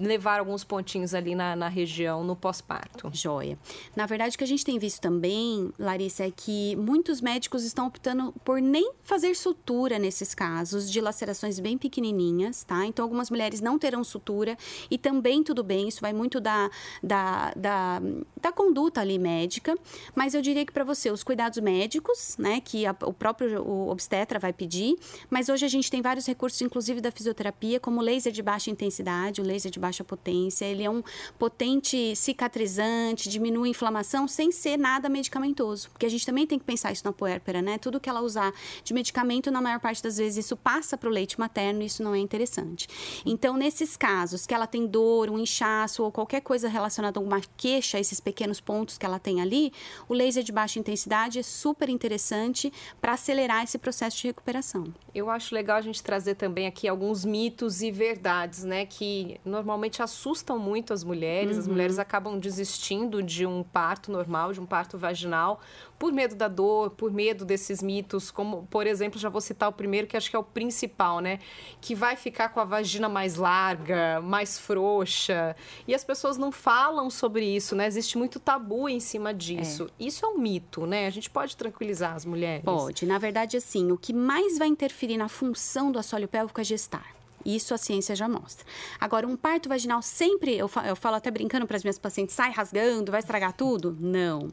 levar 0.00 0.40
alguns 0.40 0.64
pontinhos 0.64 1.14
ali 1.14 1.34
na, 1.34 1.54
na 1.56 1.68
região 1.68 2.24
no 2.24 2.36
pós-parto. 2.36 3.10
Joia. 3.12 3.58
Na 3.94 4.06
verdade, 4.06 4.34
o 4.34 4.38
que 4.38 4.44
a 4.44 4.46
gente 4.46 4.64
tem 4.64 4.78
visto 4.78 5.00
também, 5.00 5.72
Larissa, 5.78 6.24
é 6.24 6.30
que 6.30 6.76
muitos 6.76 7.20
médicos 7.20 7.64
estão 7.64 7.86
optando 7.86 8.32
por 8.44 8.60
nem 8.60 8.92
fazer 9.02 9.34
sutura 9.34 9.98
nesses 9.98 10.34
casos 10.34 10.90
de 10.90 11.00
lacerações 11.00 11.60
bem 11.60 11.78
pequenininhas, 11.78 12.64
tá? 12.64 12.84
Então, 12.86 13.04
algumas 13.04 13.30
mulheres 13.30 13.60
não 13.60 13.78
terão 13.78 14.02
sutura 14.02 14.56
e 14.90 14.98
também 14.98 15.42
tudo 15.42 15.62
bem, 15.62 15.88
isso 15.88 16.00
vai 16.00 16.12
muito 16.12 16.40
da, 16.40 16.70
da, 17.02 17.52
da, 17.54 18.02
da 18.40 18.52
conduta 18.52 19.00
ali 19.00 19.18
médica, 19.18 19.76
mas 20.14 20.34
eu 20.34 20.42
diria 20.42 20.64
que 20.64 20.72
para 20.72 20.84
você, 20.84 21.10
os 21.10 21.22
cuidados 21.22 21.58
médicos, 21.58 22.36
né, 22.38 22.60
que 22.60 22.86
a, 22.86 22.96
o 23.02 23.12
próprio 23.12 23.62
o 23.62 23.90
obstetra 23.90 24.38
vai 24.38 24.52
pedir, 24.52 24.96
mas 25.30 25.48
hoje 25.48 25.64
a 25.64 25.68
gente 25.68 25.90
tem 25.90 26.02
vários 26.02 26.26
recursos, 26.26 26.60
inclusive 26.60 27.00
da 27.00 27.10
fisioterapia, 27.10 27.80
como 27.80 28.00
laser 28.00 28.32
de 28.32 28.42
baixa 28.42 28.70
intensidade, 28.70 29.40
o 29.40 29.44
laser 29.44 29.70
de 29.70 29.78
baixa 29.84 30.02
potência, 30.02 30.64
ele 30.64 30.82
é 30.82 30.90
um 30.90 31.02
potente 31.38 32.16
cicatrizante, 32.16 33.28
diminui 33.28 33.68
a 33.68 33.70
inflamação 33.70 34.26
sem 34.26 34.50
ser 34.50 34.78
nada 34.78 35.08
medicamentoso, 35.08 35.90
porque 35.90 36.06
a 36.06 36.08
gente 36.08 36.24
também 36.24 36.46
tem 36.46 36.58
que 36.58 36.64
pensar 36.64 36.92
isso 36.92 37.04
na 37.04 37.12
puérpera, 37.12 37.60
né? 37.60 37.76
Tudo 37.78 38.00
que 38.00 38.08
ela 38.08 38.22
usar 38.22 38.52
de 38.82 38.94
medicamento, 38.94 39.50
na 39.50 39.60
maior 39.60 39.80
parte 39.80 40.02
das 40.02 40.16
vezes, 40.16 40.46
isso 40.46 40.56
passa 40.56 40.96
para 40.96 41.08
o 41.08 41.12
leite 41.12 41.38
materno 41.38 41.82
e 41.82 41.86
isso 41.86 42.02
não 42.02 42.14
é 42.14 42.18
interessante. 42.18 42.88
Então, 43.26 43.56
nesses 43.56 43.96
casos 43.96 44.46
que 44.46 44.54
ela 44.54 44.66
tem 44.66 44.86
dor, 44.86 45.28
um 45.30 45.38
inchaço 45.38 46.02
ou 46.02 46.10
qualquer 46.10 46.40
coisa 46.40 46.68
relacionada 46.68 47.20
a 47.20 47.22
uma 47.22 47.40
queixa, 47.56 47.98
esses 47.98 48.20
pequenos 48.20 48.60
pontos 48.60 48.96
que 48.96 49.04
ela 49.04 49.18
tem 49.18 49.40
ali, 49.40 49.72
o 50.08 50.14
laser 50.14 50.42
de 50.42 50.52
baixa 50.52 50.78
intensidade 50.78 51.38
é 51.38 51.42
super 51.42 51.88
interessante 51.88 52.72
para 53.00 53.12
acelerar 53.12 53.62
esse 53.64 53.78
processo 53.78 54.16
de 54.16 54.28
recuperação. 54.28 54.92
Eu 55.14 55.28
acho 55.30 55.54
legal 55.54 55.76
a 55.76 55.82
gente 55.82 56.02
trazer 56.02 56.34
também 56.34 56.66
aqui 56.66 56.88
alguns 56.88 57.24
mitos 57.24 57.82
e 57.82 57.90
verdades, 57.90 58.64
né, 58.64 58.86
que 58.86 59.40
normalmente 59.74 60.02
assustam 60.02 60.58
muito 60.58 60.92
as 60.92 61.02
mulheres. 61.02 61.56
Uhum. 61.56 61.58
As 61.60 61.68
mulheres 61.68 61.98
acabam 61.98 62.38
desistindo 62.38 63.22
de 63.22 63.44
um 63.44 63.62
parto 63.62 64.10
normal, 64.10 64.52
de 64.52 64.60
um 64.60 64.66
parto 64.66 64.96
vaginal, 64.96 65.60
por 65.98 66.12
medo 66.12 66.34
da 66.34 66.48
dor, 66.48 66.90
por 66.90 67.10
medo 67.10 67.44
desses 67.44 67.82
mitos, 67.82 68.30
como, 68.30 68.66
por 68.70 68.86
exemplo, 68.86 69.18
já 69.18 69.28
vou 69.28 69.40
citar 69.40 69.68
o 69.68 69.72
primeiro, 69.72 70.06
que 70.06 70.16
acho 70.16 70.30
que 70.30 70.36
é 70.36 70.38
o 70.38 70.44
principal, 70.44 71.20
né, 71.20 71.38
que 71.80 71.94
vai 71.94 72.16
ficar 72.16 72.50
com 72.50 72.60
a 72.60 72.64
vagina 72.64 73.08
mais 73.08 73.36
larga, 73.36 74.20
mais 74.22 74.58
frouxa. 74.58 75.56
E 75.86 75.94
as 75.94 76.04
pessoas 76.04 76.38
não 76.38 76.52
falam 76.52 77.10
sobre 77.10 77.44
isso, 77.44 77.74
né? 77.74 77.86
Existe 77.86 78.16
muito 78.16 78.38
tabu 78.38 78.88
em 78.88 79.00
cima 79.00 79.34
disso. 79.34 79.90
É. 79.98 80.04
Isso 80.04 80.24
é 80.24 80.28
um 80.28 80.38
mito, 80.38 80.86
né? 80.86 81.06
A 81.06 81.10
gente 81.10 81.28
pode 81.28 81.56
tranquilizar 81.56 82.14
as 82.14 82.24
mulheres. 82.24 82.64
Pode. 82.64 83.06
Na 83.06 83.18
verdade, 83.18 83.56
assim, 83.56 83.90
o 83.90 83.98
que 83.98 84.12
mais 84.12 84.58
vai 84.58 84.68
interferir 84.68 85.16
na 85.16 85.28
função 85.28 85.90
do 85.90 85.98
assoalho 85.98 86.28
pélvico 86.28 86.60
é 86.60 86.64
gestar. 86.64 87.23
Isso 87.44 87.74
a 87.74 87.78
ciência 87.78 88.14
já 88.14 88.28
mostra. 88.28 88.64
Agora, 89.00 89.26
um 89.26 89.36
parto 89.36 89.68
vaginal 89.68 90.00
sempre, 90.02 90.56
eu 90.56 90.68
falo, 90.68 90.86
eu 90.86 90.96
falo 90.96 91.16
até 91.16 91.30
brincando 91.30 91.66
para 91.66 91.76
as 91.76 91.84
minhas 91.84 91.98
pacientes, 91.98 92.34
sai 92.34 92.50
rasgando, 92.50 93.10
vai 93.10 93.20
estragar 93.20 93.52
tudo? 93.52 93.96
Não. 94.00 94.48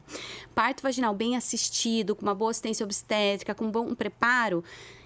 Parto 0.54 0.82
vaginal 0.82 1.14
bem 1.14 1.36
assistido, 1.36 2.14
com 2.14 2.22
uma 2.22 2.34
boa 2.34 2.50
assistência 2.50 2.84
obstétrica, 2.84 3.54
com 3.54 3.66
um 3.66 3.70
bom 3.70 3.94
preparo, 3.94 4.62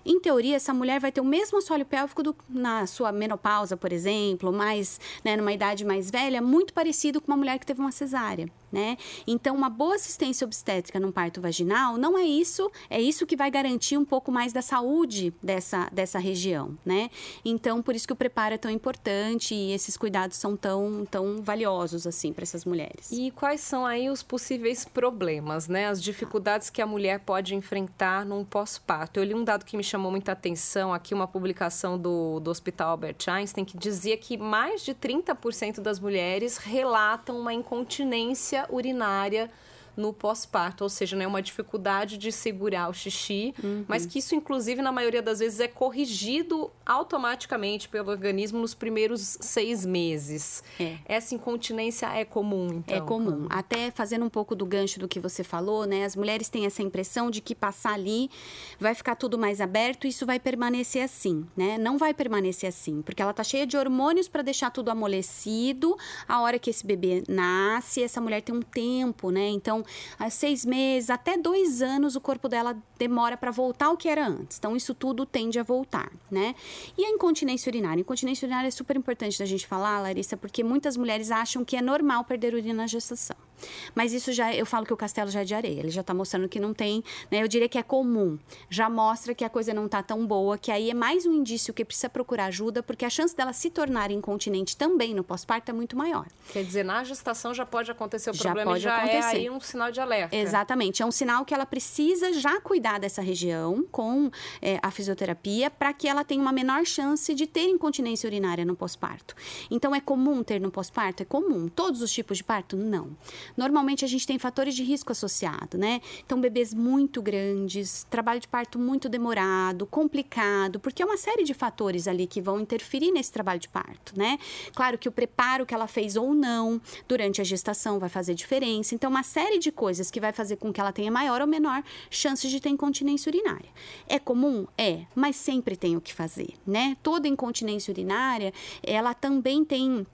em 0.09 0.21
teoria, 0.21 0.55
essa 0.55 0.73
mulher 0.73 1.00
vai 1.00 1.11
ter 1.11 1.21
o 1.21 1.25
mesmo 1.25 1.59
assoalho 1.59 1.85
pélvico 1.85 2.23
do, 2.23 2.37
na 2.49 2.87
sua 2.87 3.11
menopausa, 3.11 3.76
por 3.76 3.93
exemplo, 3.93 4.52
mais, 4.52 5.00
né, 5.25 5.37
numa 5.37 5.52
idade 5.52 5.85
mais 5.85 6.12
velha, 6.12 6.40
muito 6.40 6.73
parecido 6.73 7.21
com 7.21 7.33
uma 7.33 7.37
mulher 7.37 7.59
que 7.59 7.66
teve 7.66 7.81
uma 7.81 7.90
cesárea 7.90 8.49
né? 8.76 8.99
Então, 9.26 9.56
uma 9.56 9.71
boa 9.71 9.95
assistência 9.95 10.45
obstétrica 10.45 11.00
num 11.00 11.11
parto 11.11 11.40
vaginal 11.40 11.97
não 11.97 12.18
é 12.18 12.25
isso, 12.25 12.71
é 12.90 13.00
isso 13.00 13.26
que 13.26 13.35
vai 13.35 13.50
garantir 13.50 13.97
um 13.97 14.04
pouco 14.04 14.30
mais 14.30 14.52
da 14.52 14.61
saúde 14.61 15.33
dessa, 15.42 15.88
dessa 15.90 16.18
região, 16.18 16.76
né? 16.85 17.09
Então, 17.42 17.80
por 17.80 17.95
isso 17.95 18.06
que 18.06 18.12
o 18.12 18.16
preparo 18.16 18.54
é 18.54 18.59
tão 18.59 18.71
importante 18.71 19.54
e 19.54 19.73
esses 19.73 19.97
cuidados 19.97 20.37
são 20.37 20.54
tão, 20.54 21.06
tão 21.11 21.40
valiosos, 21.40 22.06
assim, 22.06 22.35
para 22.35 22.42
essas 22.42 22.66
mulheres. 22.66 23.11
E 23.11 23.30
quais 23.30 23.62
são 23.62 23.87
aí 23.87 24.11
os 24.11 24.23
possíveis 24.23 24.85
problemas, 24.85 25.68
né? 25.68 25.88
As 25.88 26.02
dificuldades 26.02 26.68
que 26.68 26.83
a 26.83 26.87
mulher 26.87 27.21
pode 27.21 27.54
enfrentar 27.54 28.26
num 28.26 28.45
pós-parto. 28.45 29.18
Eu 29.18 29.25
li 29.25 29.35
um 29.35 29.42
dado 29.42 29.64
que 29.64 29.75
me 29.75 29.83
chamou 29.83 30.11
muita 30.11 30.33
atenção 30.33 30.92
aqui, 30.92 31.14
uma 31.14 31.26
publicação 31.26 31.99
do, 31.99 32.40
do 32.40 32.50
Hospital 32.50 32.90
Albert 32.90 33.25
Einstein, 33.26 33.64
que 33.64 33.78
dizia 33.78 34.18
que 34.18 34.37
mais 34.37 34.85
de 34.85 34.95
30% 34.95 35.80
das 35.80 35.99
mulheres 35.99 36.59
relatam 36.59 37.40
uma 37.40 37.54
incontinência 37.54 38.65
urinária 38.70 39.50
no 39.96 40.12
pós-parto, 40.12 40.84
ou 40.84 40.90
seja, 40.90 41.16
né, 41.16 41.26
uma 41.26 41.42
dificuldade 41.42 42.18
de 42.18 42.30
segurar 42.30 42.88
o 42.88 42.94
xixi, 42.94 43.54
uhum. 43.62 43.84
mas 43.88 44.06
que 44.06 44.18
isso, 44.18 44.34
inclusive, 44.34 44.82
na 44.82 44.92
maioria 44.92 45.22
das 45.22 45.38
vezes 45.38 45.60
é 45.60 45.68
corrigido 45.68 46.70
automaticamente 46.84 47.88
pelo 47.88 48.10
organismo 48.10 48.60
nos 48.60 48.74
primeiros 48.74 49.38
seis 49.40 49.84
meses. 49.86 50.62
É. 50.78 50.96
Essa 51.06 51.34
incontinência 51.34 52.06
é 52.06 52.24
comum, 52.24 52.68
então? 52.68 52.96
É 52.96 53.00
comum. 53.00 53.46
Até 53.48 53.90
fazendo 53.90 54.24
um 54.24 54.30
pouco 54.30 54.54
do 54.54 54.66
gancho 54.66 55.00
do 55.00 55.08
que 55.08 55.18
você 55.18 55.42
falou, 55.42 55.86
né, 55.86 56.04
as 56.04 56.14
mulheres 56.14 56.48
têm 56.48 56.66
essa 56.66 56.82
impressão 56.82 57.30
de 57.30 57.40
que 57.40 57.54
passar 57.54 57.94
ali 57.94 58.30
vai 58.78 58.94
ficar 58.94 59.16
tudo 59.16 59.38
mais 59.38 59.60
aberto 59.60 60.06
e 60.06 60.10
isso 60.10 60.26
vai 60.26 60.38
permanecer 60.38 61.02
assim, 61.02 61.46
né? 61.56 61.78
Não 61.78 61.96
vai 61.96 62.12
permanecer 62.12 62.68
assim, 62.68 63.02
porque 63.02 63.22
ela 63.22 63.32
tá 63.32 63.42
cheia 63.42 63.66
de 63.66 63.76
hormônios 63.76 64.28
para 64.28 64.42
deixar 64.42 64.70
tudo 64.70 64.90
amolecido. 64.90 65.96
A 66.28 66.40
hora 66.40 66.58
que 66.58 66.70
esse 66.70 66.86
bebê 66.86 67.22
nasce, 67.28 68.02
essa 68.02 68.20
mulher 68.20 68.42
tem 68.42 68.54
um 68.54 68.62
tempo, 68.62 69.30
né? 69.30 69.48
Então, 69.48 69.84
há 70.19 70.31
seis 70.31 70.64
meses, 70.64 71.11
até 71.11 71.37
dois 71.37 71.83
anos, 71.83 72.16
o 72.16 72.21
corpo 72.21 72.49
dela 72.49 72.76
demora 72.99 73.37
para 73.37 73.50
voltar 73.50 73.87
ao 73.87 73.97
que 73.97 74.09
era 74.09 74.26
antes. 74.26 74.59
Então, 74.59 74.76
isso 74.76 74.95
tudo 74.95 75.25
tende 75.25 75.59
a 75.59 75.62
voltar, 75.62 76.11
né? 76.31 76.55
E 76.97 77.05
a 77.05 77.11
incontinência 77.11 77.71
urinária? 77.71 78.00
A 78.00 78.02
incontinência 78.02 78.47
urinária 78.47 78.69
é 78.69 78.71
super 78.71 78.97
importante 78.97 79.38
da 79.38 79.45
gente 79.45 79.66
falar, 79.66 80.00
Larissa, 80.00 80.37
porque 80.37 80.64
muitas 80.64 80.97
mulheres 80.97 81.31
acham 81.31 81.64
que 81.64 81.76
é 81.76 81.83
normal 81.83 82.25
perder 82.25 82.55
urina 82.55 82.75
na 82.75 82.87
gestação. 82.87 83.45
Mas 83.94 84.12
isso 84.12 84.32
já, 84.32 84.54
eu 84.54 84.66
falo 84.66 84.86
que 84.86 84.92
o 84.92 84.96
castelo 84.96 85.30
já 85.30 85.40
é 85.40 85.44
de 85.44 85.54
areia, 85.54 85.80
ele 85.80 85.90
já 85.90 86.00
está 86.00 86.12
mostrando 86.14 86.48
que 86.48 86.60
não 86.60 86.75
tem, 86.75 87.02
né? 87.30 87.42
Eu 87.42 87.48
diria 87.48 87.68
que 87.68 87.78
é 87.78 87.82
comum. 87.82 88.38
Já 88.68 88.88
mostra 88.88 89.34
que 89.34 89.44
a 89.44 89.48
coisa 89.48 89.72
não 89.72 89.86
está 89.86 90.02
tão 90.02 90.26
boa, 90.26 90.58
que 90.58 90.70
aí 90.70 90.90
é 90.90 90.94
mais 90.94 91.26
um 91.26 91.32
indício 91.32 91.72
que 91.72 91.84
precisa 91.84 92.08
procurar 92.08 92.46
ajuda, 92.46 92.82
porque 92.82 93.04
a 93.04 93.10
chance 93.10 93.34
dela 93.36 93.52
se 93.52 93.70
tornar 93.70 94.10
incontinente 94.10 94.76
também 94.76 95.14
no 95.14 95.25
pós-parto 95.25 95.70
é 95.70 95.75
muito 95.75 95.96
maior. 95.96 96.26
Quer 96.52 96.64
dizer, 96.64 96.84
na 96.84 97.02
gestação 97.04 97.54
já 97.54 97.66
pode 97.66 97.90
acontecer 97.90 98.30
o 98.30 98.34
já 98.34 98.44
problema 98.44 98.72
pode 98.72 98.82
já 98.82 98.96
acontecer. 98.96 99.36
é 99.36 99.40
aí 99.40 99.50
um 99.50 99.60
sinal 99.60 99.90
de 99.90 100.00
alerta. 100.00 100.34
Exatamente, 100.36 101.02
é 101.02 101.06
um 101.06 101.10
sinal 101.10 101.44
que 101.44 101.54
ela 101.54 101.66
precisa 101.66 102.32
já 102.32 102.60
cuidar 102.60 102.98
dessa 102.98 103.22
região 103.22 103.84
com 103.90 104.30
é, 104.60 104.78
a 104.82 104.90
fisioterapia 104.90 105.70
para 105.70 105.92
que 105.92 106.08
ela 106.08 106.25
tenha 106.25 106.40
uma 106.40 106.52
menor 106.52 106.84
chance 106.84 107.34
de 107.34 107.46
ter 107.46 107.68
incontinência 107.68 108.26
urinária 108.26 108.64
no 108.64 108.76
pós-parto. 108.76 109.34
Então 109.70 109.94
é 109.94 110.00
comum 110.00 110.42
ter 110.42 110.60
no 110.60 110.70
pós-parto? 110.70 111.22
É 111.22 111.26
comum. 111.26 111.68
Todos 111.68 112.02
os 112.02 112.12
tipos 112.12 112.38
de 112.38 112.44
parto? 112.44 112.76
Não. 112.76 113.16
Normalmente 113.56 114.04
a 114.04 114.08
gente 114.08 114.26
tem 114.26 114.38
fatores 114.38 114.74
de 114.74 114.82
risco 114.82 115.12
associado, 115.12 115.76
né? 115.76 116.00
Então, 116.24 116.40
bebês 116.40 116.72
muito 116.72 117.20
grandes, 117.20 118.06
trabalho 118.08 118.40
de 118.40 118.48
parto 118.48 118.78
muito 118.78 119.08
demorado, 119.08 119.86
complicado, 119.86 120.80
porque 120.80 121.02
é 121.02 121.06
uma 121.06 121.16
série 121.16 121.44
de 121.44 121.54
fatores 121.54 122.08
ali 122.08 122.26
que 122.26 122.40
vão 122.40 122.60
interferir 122.60 123.10
nesse 123.10 123.32
trabalho 123.32 123.60
de 123.60 123.68
parto, 123.68 124.16
né? 124.16 124.38
Claro 124.74 124.98
que 124.98 125.08
o 125.08 125.12
preparo 125.12 125.66
que 125.66 125.74
ela 125.74 125.86
fez 125.86 126.16
ou 126.16 126.34
não 126.34 126.80
durante 127.08 127.40
a 127.40 127.44
gestação 127.44 127.98
vai 127.98 128.08
fazer 128.08 128.34
diferença. 128.34 128.94
Então, 128.94 129.10
uma 129.10 129.22
série 129.22 129.58
de 129.58 129.70
coisas 129.70 130.10
que 130.10 130.20
vai 130.20 130.32
fazer 130.32 130.56
com 130.56 130.72
que 130.72 130.80
ela 130.80 130.92
tenha 130.92 131.10
maior 131.10 131.40
ou 131.40 131.46
menor 131.46 131.82
chances 132.10 132.50
de 132.50 132.60
ter 132.60 132.68
incontinência 132.68 133.30
urinária. 133.30 133.68
É 134.08 134.18
comum? 134.18 134.66
É, 134.76 135.04
mas 135.14 135.36
sempre 135.36 135.76
tem 135.76 135.96
o 135.96 136.00
que 136.00 136.12
fazer, 136.12 136.54
né? 136.66 136.96
Toda 137.02 137.28
incontinência 137.28 137.90
urinária, 137.92 138.52
ela 138.82 139.14
também 139.14 139.64
tem 139.64 140.06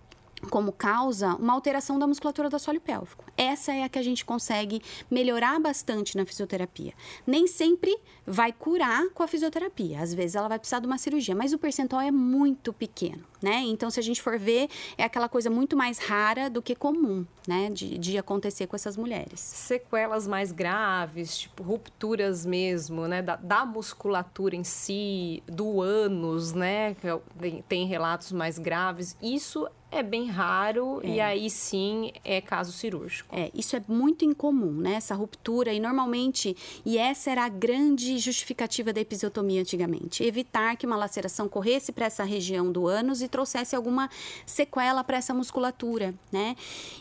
como 0.50 0.72
causa 0.72 1.34
uma 1.36 1.52
alteração 1.52 1.98
da 1.98 2.06
musculatura 2.06 2.48
do 2.48 2.56
assoalho 2.56 2.80
pélvico. 2.80 3.24
Essa 3.36 3.72
é 3.72 3.84
a 3.84 3.88
que 3.88 3.98
a 3.98 4.02
gente 4.02 4.24
consegue 4.24 4.82
melhorar 5.10 5.58
bastante 5.60 6.16
na 6.16 6.24
fisioterapia. 6.24 6.92
Nem 7.26 7.46
sempre 7.46 7.96
vai 8.26 8.52
curar 8.52 9.08
com 9.10 9.22
a 9.22 9.28
fisioterapia, 9.28 10.00
às 10.00 10.14
vezes 10.14 10.36
ela 10.36 10.48
vai 10.48 10.58
precisar 10.58 10.80
de 10.80 10.86
uma 10.86 10.98
cirurgia, 10.98 11.34
mas 11.34 11.52
o 11.52 11.58
percentual 11.58 12.02
é 12.02 12.10
muito 12.10 12.72
pequeno, 12.72 13.24
né? 13.42 13.62
Então, 13.66 13.90
se 13.90 13.98
a 13.98 14.02
gente 14.02 14.22
for 14.22 14.38
ver, 14.38 14.68
é 14.96 15.04
aquela 15.04 15.28
coisa 15.28 15.50
muito 15.50 15.76
mais 15.76 15.98
rara 15.98 16.48
do 16.48 16.62
que 16.62 16.74
comum, 16.74 17.26
né, 17.46 17.70
de, 17.70 17.98
de 17.98 18.16
acontecer 18.18 18.66
com 18.66 18.76
essas 18.76 18.96
mulheres. 18.96 19.40
Sequelas 19.40 20.26
mais 20.28 20.52
graves, 20.52 21.38
tipo 21.38 21.62
rupturas 21.62 22.46
mesmo, 22.46 23.08
né, 23.08 23.22
da, 23.22 23.36
da 23.36 23.66
musculatura 23.66 24.54
em 24.54 24.64
si, 24.64 25.42
do 25.46 25.80
ânus, 25.80 26.52
né, 26.52 26.96
é 27.02 27.18
tem, 27.40 27.62
tem 27.62 27.86
relatos 27.86 28.32
mais 28.32 28.58
graves, 28.58 29.16
isso 29.20 29.68
é 29.92 30.02
bem 30.02 30.26
raro 30.26 31.00
é. 31.04 31.08
e 31.08 31.20
aí 31.20 31.50
sim 31.50 32.10
é 32.24 32.40
caso 32.40 32.72
cirúrgico. 32.72 33.28
É, 33.30 33.50
isso 33.54 33.76
é 33.76 33.84
muito 33.86 34.24
incomum, 34.24 34.72
né? 34.72 34.94
Essa 34.94 35.14
ruptura 35.14 35.72
e 35.72 35.78
normalmente, 35.78 36.56
e 36.84 36.96
essa 36.96 37.30
era 37.30 37.44
a 37.44 37.48
grande 37.48 38.18
justificativa 38.18 38.92
da 38.92 39.00
episiotomia 39.02 39.60
antigamente, 39.60 40.24
evitar 40.24 40.76
que 40.76 40.86
uma 40.86 40.96
laceração 40.96 41.46
corresse 41.46 41.92
para 41.92 42.06
essa 42.06 42.24
região 42.24 42.72
do 42.72 42.86
ânus 42.86 43.20
e 43.20 43.28
trouxesse 43.28 43.76
alguma 43.76 44.08
sequela 44.46 45.04
para 45.04 45.18
essa 45.18 45.34
musculatura, 45.34 46.14
né? 46.32 46.56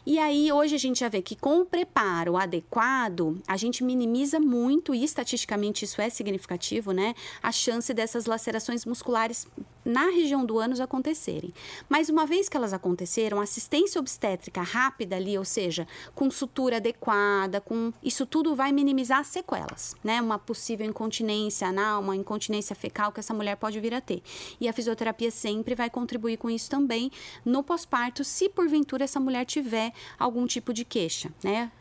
E 0.05 0.19
aí 0.19 0.51
hoje 0.51 0.75
a 0.75 0.79
gente 0.79 0.99
já 0.99 1.07
vê 1.07 1.21
que 1.21 1.35
com 1.35 1.61
o 1.61 1.65
preparo 1.65 2.35
adequado, 2.35 3.41
a 3.47 3.55
gente 3.55 3.85
minimiza 3.85 4.37
muito 4.37 4.93
e 4.93 5.03
estatisticamente 5.03 5.85
isso 5.85 6.01
é 6.01 6.09
significativo, 6.09 6.91
né? 6.91 7.15
A 7.41 7.53
chance 7.53 7.93
dessas 7.93 8.25
lacerações 8.25 8.85
musculares 8.85 9.47
na 9.85 10.05
região 10.05 10.45
do 10.45 10.59
ânus 10.59 10.79
acontecerem. 10.79 11.53
Mas 11.89 12.09
uma 12.09 12.25
vez 12.25 12.47
que 12.47 12.57
elas 12.57 12.73
aconteceram, 12.81 13.39
assistência 13.39 13.99
obstétrica 14.01 14.61
rápida 14.61 15.15
ali, 15.15 15.37
ou 15.37 15.45
seja, 15.45 15.87
com 16.15 16.29
sutura 16.31 16.77
adequada, 16.77 17.61
com 17.61 17.93
isso 18.03 18.25
tudo 18.25 18.55
vai 18.55 18.71
minimizar 18.71 19.19
as 19.19 19.27
sequelas, 19.27 19.95
né? 20.03 20.19
Uma 20.19 20.39
possível 20.39 20.85
incontinência 20.85 21.67
anal, 21.67 22.01
uma 22.01 22.15
incontinência 22.15 22.75
fecal 22.75 23.11
que 23.11 23.19
essa 23.19 23.33
mulher 23.33 23.55
pode 23.55 23.79
vir 23.79 23.93
a 23.93 24.01
ter. 24.01 24.23
E 24.59 24.67
a 24.67 24.73
fisioterapia 24.73 25.29
sempre 25.31 25.75
vai 25.75 25.89
contribuir 25.89 26.37
com 26.37 26.49
isso 26.49 26.69
também 26.69 27.11
no 27.45 27.63
pós-parto, 27.63 28.23
se 28.23 28.49
porventura 28.49 29.03
essa 29.03 29.19
mulher 29.19 29.45
tiver 29.45 29.93
algum 30.17 30.45
tipo 30.45 30.73
de 30.73 30.83
queixa, 30.83 31.31
né? 31.43 31.71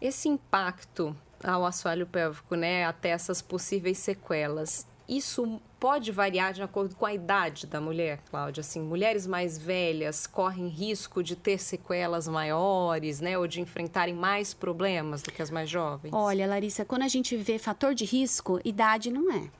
Esse 0.00 0.28
impacto 0.28 1.16
ao 1.42 1.64
assoalho 1.64 2.06
pélvico, 2.06 2.54
né, 2.54 2.84
até 2.84 3.10
essas 3.10 3.40
possíveis 3.40 3.98
sequelas, 3.98 4.86
isso 5.08 5.60
pode 5.80 6.12
variar 6.12 6.52
de 6.52 6.62
acordo 6.62 6.94
com 6.94 7.06
a 7.06 7.14
idade 7.14 7.66
da 7.66 7.80
mulher, 7.80 8.20
Cláudia? 8.30 8.60
Assim, 8.60 8.82
mulheres 8.82 9.26
mais 9.26 9.56
velhas 9.56 10.26
correm 10.26 10.68
risco 10.68 11.22
de 11.22 11.34
ter 11.34 11.58
sequelas 11.58 12.28
maiores, 12.28 13.20
né? 13.20 13.38
Ou 13.38 13.46
de 13.46 13.62
enfrentarem 13.62 14.14
mais 14.14 14.52
problemas 14.52 15.22
do 15.22 15.32
que 15.32 15.40
as 15.40 15.50
mais 15.50 15.70
jovens? 15.70 16.12
Olha, 16.12 16.46
Larissa, 16.46 16.84
quando 16.84 17.02
a 17.02 17.08
gente 17.08 17.34
vê 17.36 17.58
fator 17.58 17.94
de 17.94 18.04
risco, 18.04 18.60
idade 18.62 19.10
não 19.10 19.32
é 19.32 19.59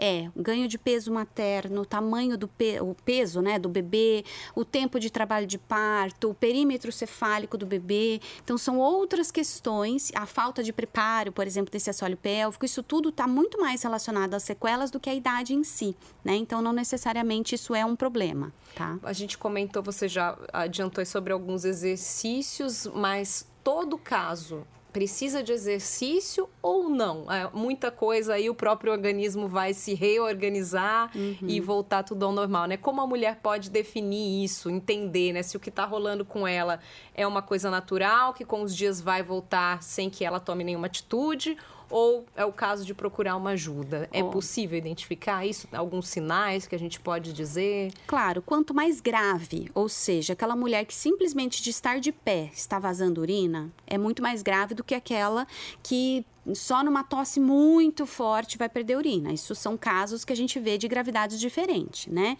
é 0.00 0.30
ganho 0.34 0.66
de 0.66 0.78
peso 0.78 1.12
materno, 1.12 1.84
tamanho 1.84 2.38
do 2.38 2.48
pe 2.48 2.80
o 2.80 2.96
peso 3.04 3.42
né, 3.42 3.58
do 3.58 3.68
bebê, 3.68 4.24
o 4.54 4.64
tempo 4.64 4.98
de 4.98 5.10
trabalho 5.10 5.46
de 5.46 5.58
parto, 5.58 6.30
o 6.30 6.34
perímetro 6.34 6.90
cefálico 6.90 7.58
do 7.58 7.66
bebê. 7.66 8.20
Então, 8.42 8.56
são 8.56 8.78
outras 8.78 9.30
questões, 9.30 10.10
a 10.14 10.24
falta 10.24 10.62
de 10.62 10.72
preparo, 10.72 11.30
por 11.30 11.46
exemplo, 11.46 11.70
desse 11.70 11.90
assoalho 11.90 12.16
pélvico, 12.16 12.64
isso 12.64 12.82
tudo 12.82 13.10
está 13.10 13.26
muito 13.26 13.60
mais 13.60 13.82
relacionado 13.82 14.34
às 14.34 14.42
sequelas 14.42 14.90
do 14.90 14.98
que 14.98 15.10
à 15.10 15.14
idade 15.14 15.52
em 15.52 15.62
si, 15.62 15.94
né? 16.24 16.34
Então, 16.34 16.62
não 16.62 16.72
necessariamente 16.72 17.54
isso 17.54 17.74
é 17.74 17.84
um 17.84 17.94
problema, 17.94 18.52
tá? 18.74 18.98
A 19.02 19.12
gente 19.12 19.36
comentou, 19.36 19.82
você 19.82 20.08
já 20.08 20.38
adiantou 20.52 21.04
sobre 21.04 21.32
alguns 21.32 21.64
exercícios, 21.64 22.86
mas 22.94 23.46
todo 23.62 23.98
caso 23.98 24.66
precisa 24.92 25.42
de 25.42 25.52
exercício 25.52 26.48
ou 26.62 26.88
não? 26.88 27.30
É, 27.30 27.48
muita 27.52 27.90
coisa 27.90 28.34
aí 28.34 28.50
o 28.50 28.54
próprio 28.54 28.92
organismo 28.92 29.48
vai 29.48 29.72
se 29.72 29.94
reorganizar 29.94 31.10
uhum. 31.14 31.36
e 31.48 31.60
voltar 31.60 32.02
tudo 32.02 32.26
ao 32.26 32.32
normal, 32.32 32.66
né? 32.66 32.76
Como 32.76 33.00
a 33.00 33.06
mulher 33.06 33.40
pode 33.42 33.70
definir 33.70 34.44
isso, 34.44 34.68
entender, 34.68 35.32
né? 35.32 35.42
Se 35.42 35.56
o 35.56 35.60
que 35.60 35.68
está 35.68 35.84
rolando 35.84 36.24
com 36.24 36.46
ela 36.46 36.80
é 37.14 37.26
uma 37.26 37.42
coisa 37.42 37.70
natural, 37.70 38.34
que 38.34 38.44
com 38.44 38.62
os 38.62 38.74
dias 38.74 39.00
vai 39.00 39.22
voltar 39.22 39.82
sem 39.82 40.10
que 40.10 40.24
ela 40.24 40.40
tome 40.40 40.64
nenhuma 40.64 40.86
atitude, 40.86 41.56
ou 41.90 42.24
é 42.36 42.44
o 42.44 42.52
caso 42.52 42.84
de 42.84 42.94
procurar 42.94 43.36
uma 43.36 43.50
ajuda? 43.50 44.08
É 44.12 44.22
oh. 44.22 44.30
possível 44.30 44.78
identificar 44.78 45.44
isso? 45.44 45.68
Alguns 45.72 46.08
sinais 46.08 46.66
que 46.66 46.74
a 46.74 46.78
gente 46.78 47.00
pode 47.00 47.32
dizer? 47.32 47.92
Claro, 48.06 48.40
quanto 48.40 48.72
mais 48.72 49.00
grave, 49.00 49.70
ou 49.74 49.88
seja, 49.88 50.32
aquela 50.32 50.56
mulher 50.56 50.84
que 50.84 50.94
simplesmente 50.94 51.62
de 51.62 51.70
estar 51.70 52.00
de 52.00 52.12
pé 52.12 52.50
está 52.52 52.78
vazando 52.78 53.20
urina, 53.20 53.70
é 53.86 53.98
muito 53.98 54.22
mais 54.22 54.42
grave 54.42 54.74
do 54.74 54.84
que 54.84 54.94
aquela 54.94 55.46
que 55.82 56.24
só 56.54 56.82
numa 56.82 57.02
tosse 57.02 57.40
muito 57.40 58.06
forte 58.06 58.58
vai 58.58 58.68
perder 58.68 58.96
urina. 58.96 59.32
Isso 59.32 59.54
são 59.54 59.76
casos 59.76 60.24
que 60.24 60.32
a 60.32 60.36
gente 60.36 60.58
vê 60.58 60.76
de 60.76 60.88
gravidades 60.88 61.38
diferentes, 61.38 62.06
né? 62.06 62.36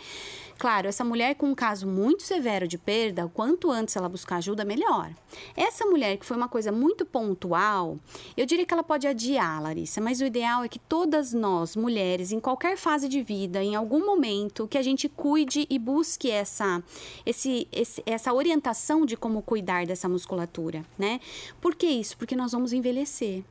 Claro, 0.59 0.89
essa 0.89 1.03
mulher 1.03 1.37
com 1.37 1.47
um 1.47 1.55
caso 1.55 1.87
muito 1.87 2.23
severo 2.23 2.69
de 2.69 2.77
perda, 2.77 3.31
quanto 3.33 3.71
antes 3.71 3.97
ela 3.97 4.11
buscar 4.11 4.37
ajuda, 4.37 4.63
melhor. 4.63 5.11
Essa 5.57 5.87
mulher 5.87 6.19
que 6.19 6.27
foi 6.27 6.37
uma 6.37 6.49
coisa 6.49 6.71
muito 6.71 7.07
pontual, 7.07 7.99
eu 8.37 8.45
diria 8.45 8.67
que 8.67 8.75
ela 8.75 8.83
pode 8.83 9.07
adiar, 9.07 9.63
Larissa, 9.63 10.03
mas 10.03 10.21
o 10.21 10.25
ideal 10.25 10.63
é 10.63 10.69
que 10.69 10.79
todas 10.79 11.33
nós, 11.33 11.77
mulheres, 11.77 12.31
em 12.31 12.39
qualquer 12.39 12.77
fase 12.77 13.09
de 13.09 13.23
vida, 13.23 13.63
em 13.63 13.75
algum 13.75 14.05
momento, 14.05 14.69
que 14.69 14.77
a 14.77 14.83
gente 14.83 15.09
cuide 15.09 15.67
e 15.71 15.79
busque 15.79 16.31
essa, 16.31 16.83
esse, 17.25 17.67
esse, 17.73 18.03
essa 18.05 18.33
orientação 18.33 19.07
de 19.07 19.17
como 19.17 19.41
cuidar 19.41 19.87
dessa 19.87 20.09
musculatura, 20.11 20.85
né? 20.99 21.21
Por 21.61 21.75
que 21.75 21.87
isso? 21.87 22.19
Porque 22.19 22.37
nós 22.37 22.53
vamos 22.53 22.75
envelhecer 22.75 23.45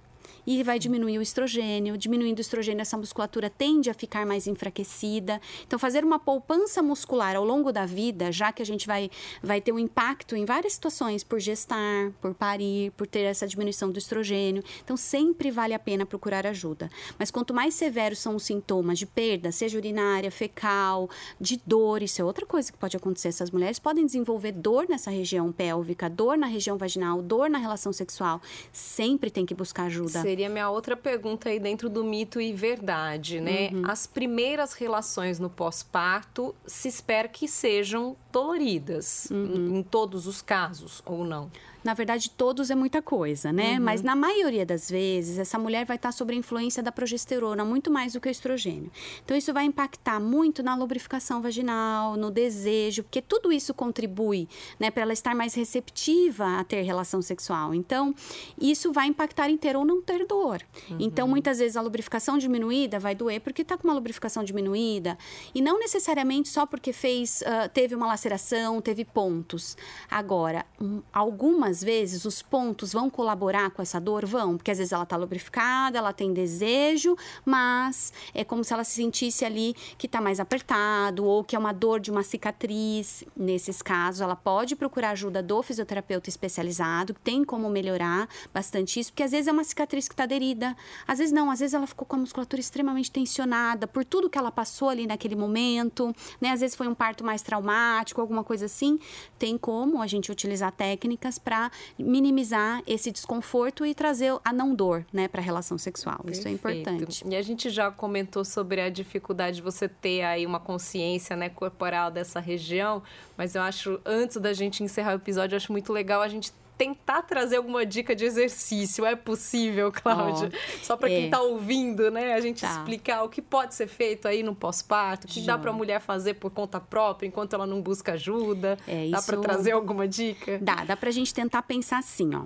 e 0.45 0.63
vai 0.63 0.79
diminuir 0.79 1.17
o 1.17 1.21
estrogênio. 1.21 1.97
Diminuindo 1.97 2.39
o 2.39 2.41
estrogênio, 2.41 2.81
essa 2.81 2.97
musculatura 2.97 3.49
tende 3.49 3.89
a 3.89 3.93
ficar 3.93 4.25
mais 4.25 4.47
enfraquecida. 4.47 5.39
Então, 5.65 5.77
fazer 5.77 6.03
uma 6.03 6.19
poupança 6.19 6.81
muscular 6.81 7.35
ao 7.35 7.45
longo 7.45 7.71
da 7.71 7.85
vida, 7.85 8.31
já 8.31 8.51
que 8.51 8.61
a 8.61 8.65
gente 8.65 8.87
vai, 8.87 9.09
vai 9.41 9.61
ter 9.61 9.71
um 9.71 9.79
impacto 9.79 10.35
em 10.35 10.45
várias 10.45 10.73
situações, 10.73 11.23
por 11.23 11.39
gestar, 11.39 12.11
por 12.21 12.33
parir, 12.33 12.91
por 12.91 13.07
ter 13.07 13.21
essa 13.21 13.47
diminuição 13.47 13.91
do 13.91 13.99
estrogênio. 13.99 14.63
Então, 14.83 14.97
sempre 14.97 15.51
vale 15.51 15.73
a 15.73 15.79
pena 15.79 16.05
procurar 16.05 16.45
ajuda. 16.47 16.89
Mas 17.17 17.31
quanto 17.31 17.53
mais 17.53 17.73
severos 17.73 18.19
são 18.19 18.35
os 18.35 18.43
sintomas 18.43 18.97
de 18.97 19.05
perda, 19.05 19.51
seja 19.51 19.77
urinária, 19.77 20.31
fecal, 20.31 21.09
de 21.39 21.61
dor, 21.65 22.01
isso 22.01 22.21
é 22.21 22.25
outra 22.25 22.45
coisa 22.45 22.71
que 22.71 22.77
pode 22.77 22.95
acontecer. 22.97 23.29
Essas 23.29 23.51
mulheres 23.51 23.79
podem 23.79 24.05
desenvolver 24.05 24.51
dor 24.51 24.87
nessa 24.89 25.11
região 25.11 25.51
pélvica, 25.51 26.09
dor 26.09 26.37
na 26.37 26.47
região 26.47 26.77
vaginal, 26.77 27.21
dor 27.21 27.49
na 27.49 27.57
relação 27.57 27.93
sexual. 27.93 28.41
Sempre 28.71 29.29
tem 29.29 29.45
que 29.45 29.53
buscar 29.53 29.83
ajuda. 29.83 30.18
Seria 30.21 30.39
seria 30.39 30.49
minha 30.49 30.69
outra 30.69 30.95
pergunta 30.95 31.49
aí 31.49 31.59
dentro 31.59 31.89
do 31.89 32.03
mito 32.03 32.39
e 32.39 32.53
verdade, 32.53 33.41
né? 33.41 33.69
Uhum. 33.73 33.81
As 33.85 34.07
primeiras 34.07 34.71
relações 34.73 35.37
no 35.37 35.49
pós-parto 35.49 36.55
se 36.65 36.87
espera 36.87 37.27
que 37.27 37.47
sejam 37.47 38.15
doloridas, 38.31 39.27
uhum. 39.29 39.75
em, 39.75 39.79
em 39.79 39.83
todos 39.83 40.27
os 40.27 40.41
casos, 40.41 41.03
ou 41.05 41.25
não? 41.25 41.51
Na 41.83 41.93
verdade, 41.93 42.29
todos 42.29 42.69
é 42.69 42.75
muita 42.75 43.01
coisa, 43.01 43.51
né? 43.51 43.73
Uhum. 43.73 43.83
Mas 43.85 44.01
na 44.01 44.15
maioria 44.15 44.65
das 44.65 44.89
vezes, 44.89 45.37
essa 45.37 45.57
mulher 45.57 45.85
vai 45.85 45.95
estar 45.95 46.11
sob 46.11 46.33
a 46.33 46.35
influência 46.35 46.83
da 46.83 46.91
progesterona 46.91 47.63
muito 47.63 47.89
mais 47.89 48.13
do 48.13 48.19
que 48.19 48.27
o 48.27 48.31
estrogênio. 48.31 48.91
Então, 49.23 49.35
isso 49.35 49.53
vai 49.53 49.65
impactar 49.65 50.19
muito 50.19 50.61
na 50.61 50.75
lubrificação 50.75 51.41
vaginal, 51.41 52.15
no 52.17 52.29
desejo, 52.29 53.03
porque 53.03 53.21
tudo 53.21 53.51
isso 53.51 53.73
contribui, 53.73 54.47
né, 54.79 54.91
para 54.91 55.03
ela 55.03 55.13
estar 55.13 55.33
mais 55.33 55.53
receptiva 55.53 56.59
a 56.59 56.63
ter 56.63 56.81
relação 56.81 57.21
sexual. 57.21 57.73
Então, 57.73 58.13
isso 58.59 58.91
vai 58.91 59.07
impactar 59.07 59.49
em 59.49 59.57
ter 59.57 59.75
ou 59.75 59.85
não 59.85 60.01
ter 60.01 60.25
dor. 60.25 60.61
Uhum. 60.89 60.97
Então, 60.99 61.27
muitas 61.27 61.59
vezes 61.59 61.77
a 61.77 61.81
lubrificação 61.81 62.37
diminuída 62.37 62.99
vai 62.99 63.15
doer 63.15 63.41
porque 63.41 63.61
está 63.61 63.77
com 63.77 63.87
uma 63.87 63.93
lubrificação 63.93 64.43
diminuída 64.43 65.17
e 65.53 65.61
não 65.61 65.79
necessariamente 65.79 66.49
só 66.49 66.65
porque 66.65 66.91
fez, 66.91 67.41
uh, 67.41 67.69
teve 67.69 67.95
uma 67.95 68.07
laceração, 68.07 68.81
teve 68.81 69.05
pontos. 69.05 69.77
Agora, 70.09 70.65
um, 70.79 71.01
algumas 71.13 71.78
vezes 71.83 72.25
os 72.25 72.41
pontos 72.41 72.93
vão 72.93 73.09
colaborar 73.09 73.69
com 73.71 73.81
essa 73.81 73.99
dor? 73.99 74.25
Vão, 74.25 74.57
porque 74.57 74.71
às 74.71 74.77
vezes 74.77 74.93
ela 74.93 75.03
está 75.03 75.15
lubrificada, 75.15 75.97
ela 75.97 76.13
tem 76.13 76.33
desejo, 76.33 77.15
mas 77.45 78.13
é 78.33 78.43
como 78.43 78.63
se 78.63 78.73
ela 78.73 78.83
se 78.83 78.95
sentisse 78.95 79.45
ali 79.45 79.75
que 79.97 80.05
está 80.05 80.21
mais 80.21 80.39
apertado 80.39 81.25
ou 81.25 81.43
que 81.43 81.55
é 81.55 81.59
uma 81.59 81.73
dor 81.73 81.99
de 81.99 82.11
uma 82.11 82.23
cicatriz. 82.23 83.23
Nesses 83.35 83.81
casos, 83.81 84.21
ela 84.21 84.35
pode 84.35 84.75
procurar 84.75 85.11
ajuda 85.11 85.41
do 85.41 85.61
fisioterapeuta 85.61 86.29
especializado, 86.29 87.13
tem 87.23 87.43
como 87.43 87.69
melhorar 87.69 88.27
bastante 88.53 88.99
isso, 88.99 89.11
porque 89.11 89.23
às 89.23 89.31
vezes 89.31 89.47
é 89.47 89.51
uma 89.51 89.63
cicatriz 89.63 90.07
que 90.07 90.13
está 90.13 90.23
aderida, 90.23 90.75
às 91.07 91.19
vezes 91.19 91.33
não, 91.33 91.49
às 91.49 91.59
vezes 91.59 91.73
ela 91.73 91.87
ficou 91.87 92.05
com 92.05 92.15
a 92.15 92.19
musculatura 92.19 92.59
extremamente 92.59 93.11
tensionada 93.11 93.87
por 93.87 94.05
tudo 94.05 94.29
que 94.29 94.37
ela 94.37 94.51
passou 94.51 94.89
ali 94.89 95.07
naquele 95.07 95.35
momento, 95.35 96.13
né? 96.39 96.51
Às 96.51 96.61
vezes 96.61 96.75
foi 96.75 96.87
um 96.87 96.95
parto 96.95 97.23
mais 97.23 97.41
traumático, 97.41 98.21
alguma 98.21 98.43
coisa 98.43 98.65
assim. 98.65 98.99
Tem 99.37 99.57
como 99.57 100.01
a 100.01 100.07
gente 100.07 100.31
utilizar 100.31 100.71
técnicas 100.71 101.37
para 101.37 101.58
minimizar 101.97 102.81
esse 102.85 103.11
desconforto 103.11 103.85
e 103.85 103.93
trazer 103.93 104.33
a 104.43 104.53
não 104.53 104.73
dor, 104.73 105.05
né, 105.11 105.27
para 105.27 105.41
a 105.41 105.43
relação 105.43 105.77
sexual. 105.77 106.19
Perfeito. 106.23 106.39
Isso 106.39 106.47
é 106.47 106.51
importante. 106.51 107.23
E 107.27 107.35
a 107.35 107.41
gente 107.41 107.69
já 107.69 107.91
comentou 107.91 108.45
sobre 108.45 108.81
a 108.81 108.89
dificuldade 108.89 109.57
de 109.57 109.61
você 109.61 109.87
ter 109.87 110.23
aí 110.23 110.45
uma 110.45 110.59
consciência, 110.59 111.35
né, 111.35 111.49
corporal 111.49 112.11
dessa 112.11 112.39
região, 112.39 113.01
mas 113.37 113.55
eu 113.55 113.61
acho 113.61 113.99
antes 114.05 114.37
da 114.37 114.53
gente 114.53 114.83
encerrar 114.83 115.13
o 115.13 115.15
episódio, 115.15 115.55
eu 115.55 115.57
acho 115.57 115.71
muito 115.71 115.91
legal 115.91 116.21
a 116.21 116.27
gente 116.27 116.51
tentar 116.79 117.23
trazer 117.23 117.57
alguma 117.57 117.85
dica 117.85 118.15
de 118.15 118.23
exercício. 118.23 119.05
É 119.05 119.13
possível, 119.13 119.91
Cláudia? 119.91 120.49
Oh, 120.49 120.85
Só 120.85 120.95
para 120.95 121.09
quem 121.09 121.25
está 121.25 121.39
é. 121.39 121.41
ouvindo, 121.41 122.09
né? 122.09 122.33
A 122.33 122.39
gente 122.39 122.61
tá. 122.61 122.69
explicar 122.69 123.23
o 123.23 123.27
que 123.27 123.41
pode 123.41 123.75
ser 123.75 123.87
feito 123.87 124.29
aí 124.29 124.41
no 124.41 124.55
pós-parto, 124.55 125.27
o 125.27 125.29
que 125.29 125.41
dá 125.41 125.57
para 125.57 125.71
a 125.71 125.73
mulher 125.73 125.99
fazer 125.99 126.35
por 126.35 126.49
conta 126.51 126.79
própria 126.79 127.27
enquanto 127.27 127.53
ela 127.53 127.67
não 127.67 127.81
busca 127.81 128.13
ajuda. 128.13 128.77
É, 128.87 129.09
dá 129.09 129.21
para 129.21 129.37
trazer 129.37 129.71
alguma 129.71 130.07
dica? 130.07 130.57
Dá, 130.61 130.85
dá 130.85 130.95
para 130.95 131.09
a 131.09 131.11
gente 131.11 131.33
tentar 131.33 131.63
pensar 131.63 131.97
assim, 131.97 132.33
ó. 132.33 132.43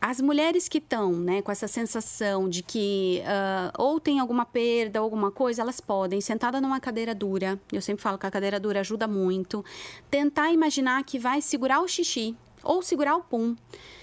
As 0.00 0.20
mulheres 0.20 0.68
que 0.68 0.78
estão, 0.78 1.12
né, 1.12 1.40
com 1.40 1.52
essa 1.52 1.68
sensação 1.68 2.48
de 2.48 2.64
que 2.64 3.22
uh, 3.22 3.80
ou 3.80 4.00
tem 4.00 4.18
alguma 4.18 4.44
perda, 4.44 4.98
alguma 4.98 5.30
coisa, 5.30 5.62
elas 5.62 5.80
podem, 5.80 6.20
sentada 6.20 6.60
numa 6.60 6.80
cadeira 6.80 7.14
dura, 7.14 7.60
eu 7.72 7.80
sempre 7.80 8.02
falo 8.02 8.18
que 8.18 8.26
a 8.26 8.30
cadeira 8.30 8.58
dura 8.58 8.80
ajuda 8.80 9.06
muito, 9.06 9.64
tentar 10.10 10.50
imaginar 10.50 11.04
que 11.04 11.18
vai 11.18 11.40
segurar 11.40 11.80
o 11.80 11.86
xixi 11.86 12.36
ou 12.68 12.82
segurar 12.82 13.16
o 13.16 13.22
pum, 13.22 13.56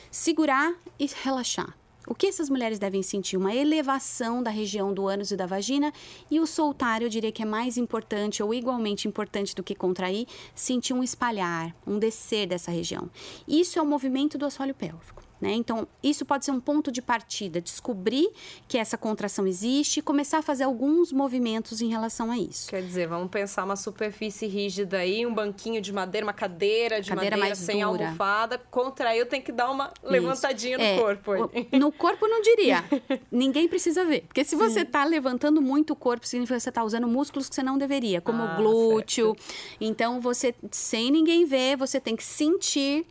segurar 0.09 0.73
e 0.97 1.07
relaxar. 1.23 1.77
O 2.07 2.15
que 2.15 2.27
essas 2.27 2.49
mulheres 2.49 2.79
devem 2.79 3.03
sentir? 3.03 3.37
Uma 3.37 3.53
elevação 3.53 4.41
da 4.41 4.49
região 4.49 4.91
do 4.91 5.07
ânus 5.07 5.29
e 5.29 5.37
da 5.37 5.45
vagina 5.45 5.93
e 6.29 6.39
o 6.39 6.47
soltar, 6.47 7.01
eu 7.01 7.09
diria 7.09 7.31
que 7.31 7.43
é 7.43 7.45
mais 7.45 7.77
importante 7.77 8.41
ou 8.41 8.53
igualmente 8.53 9.07
importante 9.07 9.55
do 9.55 9.63
que 9.63 9.75
contrair, 9.75 10.27
sentir 10.53 10.93
um 10.93 11.03
espalhar, 11.03 11.75
um 11.85 11.99
descer 11.99 12.47
dessa 12.47 12.71
região. 12.71 13.09
Isso 13.47 13.77
é 13.77 13.81
o 13.81 13.85
movimento 13.85 14.37
do 14.37 14.45
assoalho 14.45 14.73
pélvico. 14.73 15.24
Né? 15.45 15.53
Então, 15.53 15.87
isso 16.01 16.25
pode 16.25 16.43
ser 16.43 16.49
um 16.49 16.59
ponto 16.59 16.91
de 16.91 17.03
partida, 17.03 17.61
descobrir 17.61 18.27
que 18.67 18.79
essa 18.79 18.97
contração 18.97 19.45
existe 19.45 19.99
e 19.99 20.01
começar 20.01 20.39
a 20.39 20.41
fazer 20.41 20.63
alguns 20.63 21.11
movimentos 21.11 21.81
em 21.81 21.87
relação 21.87 22.31
a 22.31 22.37
isso. 22.37 22.67
Quer 22.67 22.81
dizer, 22.81 23.07
vamos 23.07 23.29
pensar 23.29 23.63
uma 23.63 23.75
superfície 23.75 24.47
rígida 24.47 24.97
aí, 24.97 25.23
um 25.23 25.31
banquinho 25.31 25.79
de 25.79 25.93
madeira, 25.93 26.25
uma 26.25 26.33
cadeira 26.33 26.99
de 26.99 27.11
cadeira 27.11 27.37
madeira 27.37 27.55
sem 27.55 27.81
dura. 27.81 28.05
almofada. 28.05 28.57
Contraiu, 28.57 29.27
tem 29.27 29.39
que 29.39 29.51
dar 29.51 29.69
uma 29.69 29.93
levantadinha 30.01 30.77
isso. 30.77 30.83
no 30.83 30.91
é, 30.91 30.97
corpo. 30.97 31.31
Aí. 31.53 31.79
No 31.79 31.91
corpo 31.91 32.27
não 32.27 32.41
diria. 32.41 32.83
Ninguém 33.31 33.67
precisa 33.67 34.03
ver. 34.03 34.21
Porque 34.21 34.43
se 34.43 34.55
você 34.55 34.79
está 34.79 35.03
levantando 35.03 35.61
muito 35.61 35.93
o 35.93 35.95
corpo, 35.95 36.25
significa 36.25 36.57
que 36.57 36.63
você 36.63 36.69
está 36.69 36.83
usando 36.83 37.07
músculos 37.07 37.47
que 37.47 37.53
você 37.53 37.61
não 37.61 37.77
deveria, 37.77 38.19
como 38.19 38.41
ah, 38.41 38.53
o 38.53 38.57
glúteo. 38.57 39.35
Certo. 39.37 39.77
Então, 39.79 40.19
você, 40.19 40.55
sem 40.71 41.11
ninguém 41.11 41.45
ver, 41.45 41.77
você 41.77 41.99
tem 41.99 42.15
que 42.15 42.23
sentir 42.23 43.05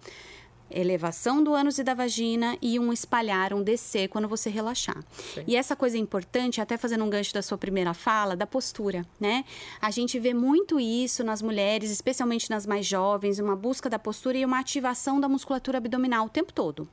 elevação 0.75 1.43
do 1.43 1.55
ânus 1.55 1.79
e 1.79 1.85
da 1.85 1.95
vagina 1.95 2.57
e 2.61 2.79
um 2.79 2.93
espalhar, 2.93 3.53
um 3.55 3.63
descer 3.63 4.09
quando 4.09 4.29
você 4.29 4.51
relaxar. 4.51 5.03
Sim. 5.35 5.45
E 5.47 5.57
essa 5.57 5.77
coisa 5.77 5.97
é 5.97 6.01
importante, 6.01 6.61
até 6.61 6.77
fazendo 6.77 7.05
um 7.05 7.11
gancho 7.11 7.33
da 7.33 7.43
sua 7.43 7.57
primeira 7.57 7.95
fala, 7.95 8.37
da 8.37 8.47
postura, 8.47 9.07
né? 9.21 9.45
A 9.81 9.91
gente 9.91 10.19
vê 10.19 10.35
muito 10.35 10.81
isso 10.81 11.23
nas 11.23 11.41
mulheres, 11.41 11.91
especialmente 11.91 12.51
nas 12.51 12.67
mais 12.67 12.87
jovens, 12.87 13.39
uma 13.39 13.57
busca 13.57 13.89
da 13.89 13.99
postura 13.99 14.39
e 14.39 14.45
uma 14.45 14.59
ativação 14.59 15.21
da 15.21 15.29
musculatura 15.29 15.79
abdominal 15.79 16.27
o 16.27 16.31
tempo 16.31 16.53
todo. 16.53 16.89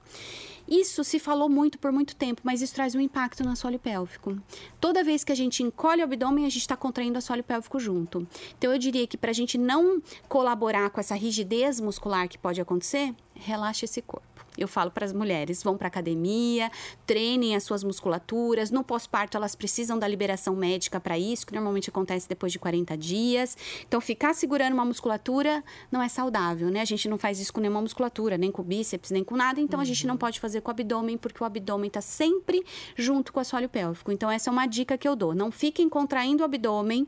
Isso 0.67 1.03
se 1.03 1.19
falou 1.19 1.49
muito 1.49 1.77
por 1.77 1.91
muito 1.91 2.15
tempo, 2.15 2.41
mas 2.45 2.61
isso 2.61 2.73
traz 2.73 2.95
um 2.95 2.99
impacto 2.99 3.43
no 3.43 3.51
assoalho 3.51 3.77
pélvico. 3.79 4.37
Toda 4.79 5.03
vez 5.03 5.21
que 5.21 5.31
a 5.31 5.35
gente 5.35 5.61
encolhe 5.61 6.01
o 6.01 6.05
abdômen, 6.05 6.45
a 6.45 6.49
gente 6.49 6.61
está 6.61 6.77
contraindo 6.77 7.15
o 7.15 7.17
assoalho 7.17 7.43
pélvico 7.43 7.77
junto. 7.77 8.25
Então, 8.57 8.71
eu 8.71 8.79
diria 8.79 9.05
que 9.05 9.17
para 9.17 9.31
a 9.31 9.33
gente 9.33 9.57
não 9.57 10.01
colaborar 10.29 10.89
com 10.89 10.99
essa 10.99 11.15
rigidez 11.15 11.79
muscular 11.81 12.29
que 12.29 12.37
pode 12.37 12.61
acontecer, 12.61 13.13
relaxe 13.41 13.85
esse 13.85 14.01
corpo. 14.01 14.30
Eu 14.57 14.67
falo 14.67 14.91
para 14.91 15.05
as 15.05 15.13
mulheres, 15.13 15.63
vão 15.63 15.77
para 15.77 15.87
academia, 15.87 16.69
treinem 17.05 17.55
as 17.55 17.63
suas 17.63 17.83
musculaturas. 17.83 18.69
No 18.71 18.83
pós-parto, 18.83 19.37
elas 19.37 19.55
precisam 19.55 19.97
da 19.97 20.07
liberação 20.07 20.55
médica 20.55 20.99
para 20.99 21.17
isso, 21.17 21.45
que 21.47 21.53
normalmente 21.53 21.89
acontece 21.89 22.27
depois 22.27 22.51
de 22.51 22.59
40 22.59 22.97
dias. 22.97 23.57
Então, 23.87 24.01
ficar 24.01 24.33
segurando 24.33 24.73
uma 24.73 24.85
musculatura 24.85 25.63
não 25.91 26.01
é 26.01 26.09
saudável, 26.09 26.69
né? 26.69 26.81
A 26.81 26.85
gente 26.85 27.07
não 27.07 27.17
faz 27.17 27.39
isso 27.39 27.53
com 27.53 27.61
nenhuma 27.61 27.81
musculatura, 27.81 28.37
nem 28.37 28.51
com 28.51 28.63
bíceps, 28.63 29.11
nem 29.11 29.23
com 29.23 29.35
nada. 29.35 29.61
Então, 29.61 29.77
uhum. 29.77 29.83
a 29.83 29.85
gente 29.85 30.05
não 30.05 30.15
uhum. 30.15 30.19
pode 30.19 30.39
fazer 30.39 30.61
com 30.61 30.69
o 30.69 30.71
abdômen, 30.71 31.17
porque 31.17 31.41
o 31.41 31.45
abdômen 31.45 31.87
está 31.87 32.01
sempre 32.01 32.63
junto 32.95 33.31
com 33.31 33.39
o 33.39 33.41
assoalho 33.41 33.69
pélvico. 33.69 34.11
Então, 34.11 34.29
essa 34.29 34.49
é 34.49 34.51
uma 34.51 34.65
dica 34.65 34.97
que 34.97 35.07
eu 35.07 35.15
dou. 35.15 35.33
Não 35.33 35.51
fiquem 35.51 35.87
contraindo 35.87 36.43
o 36.43 36.45
abdômen, 36.45 37.07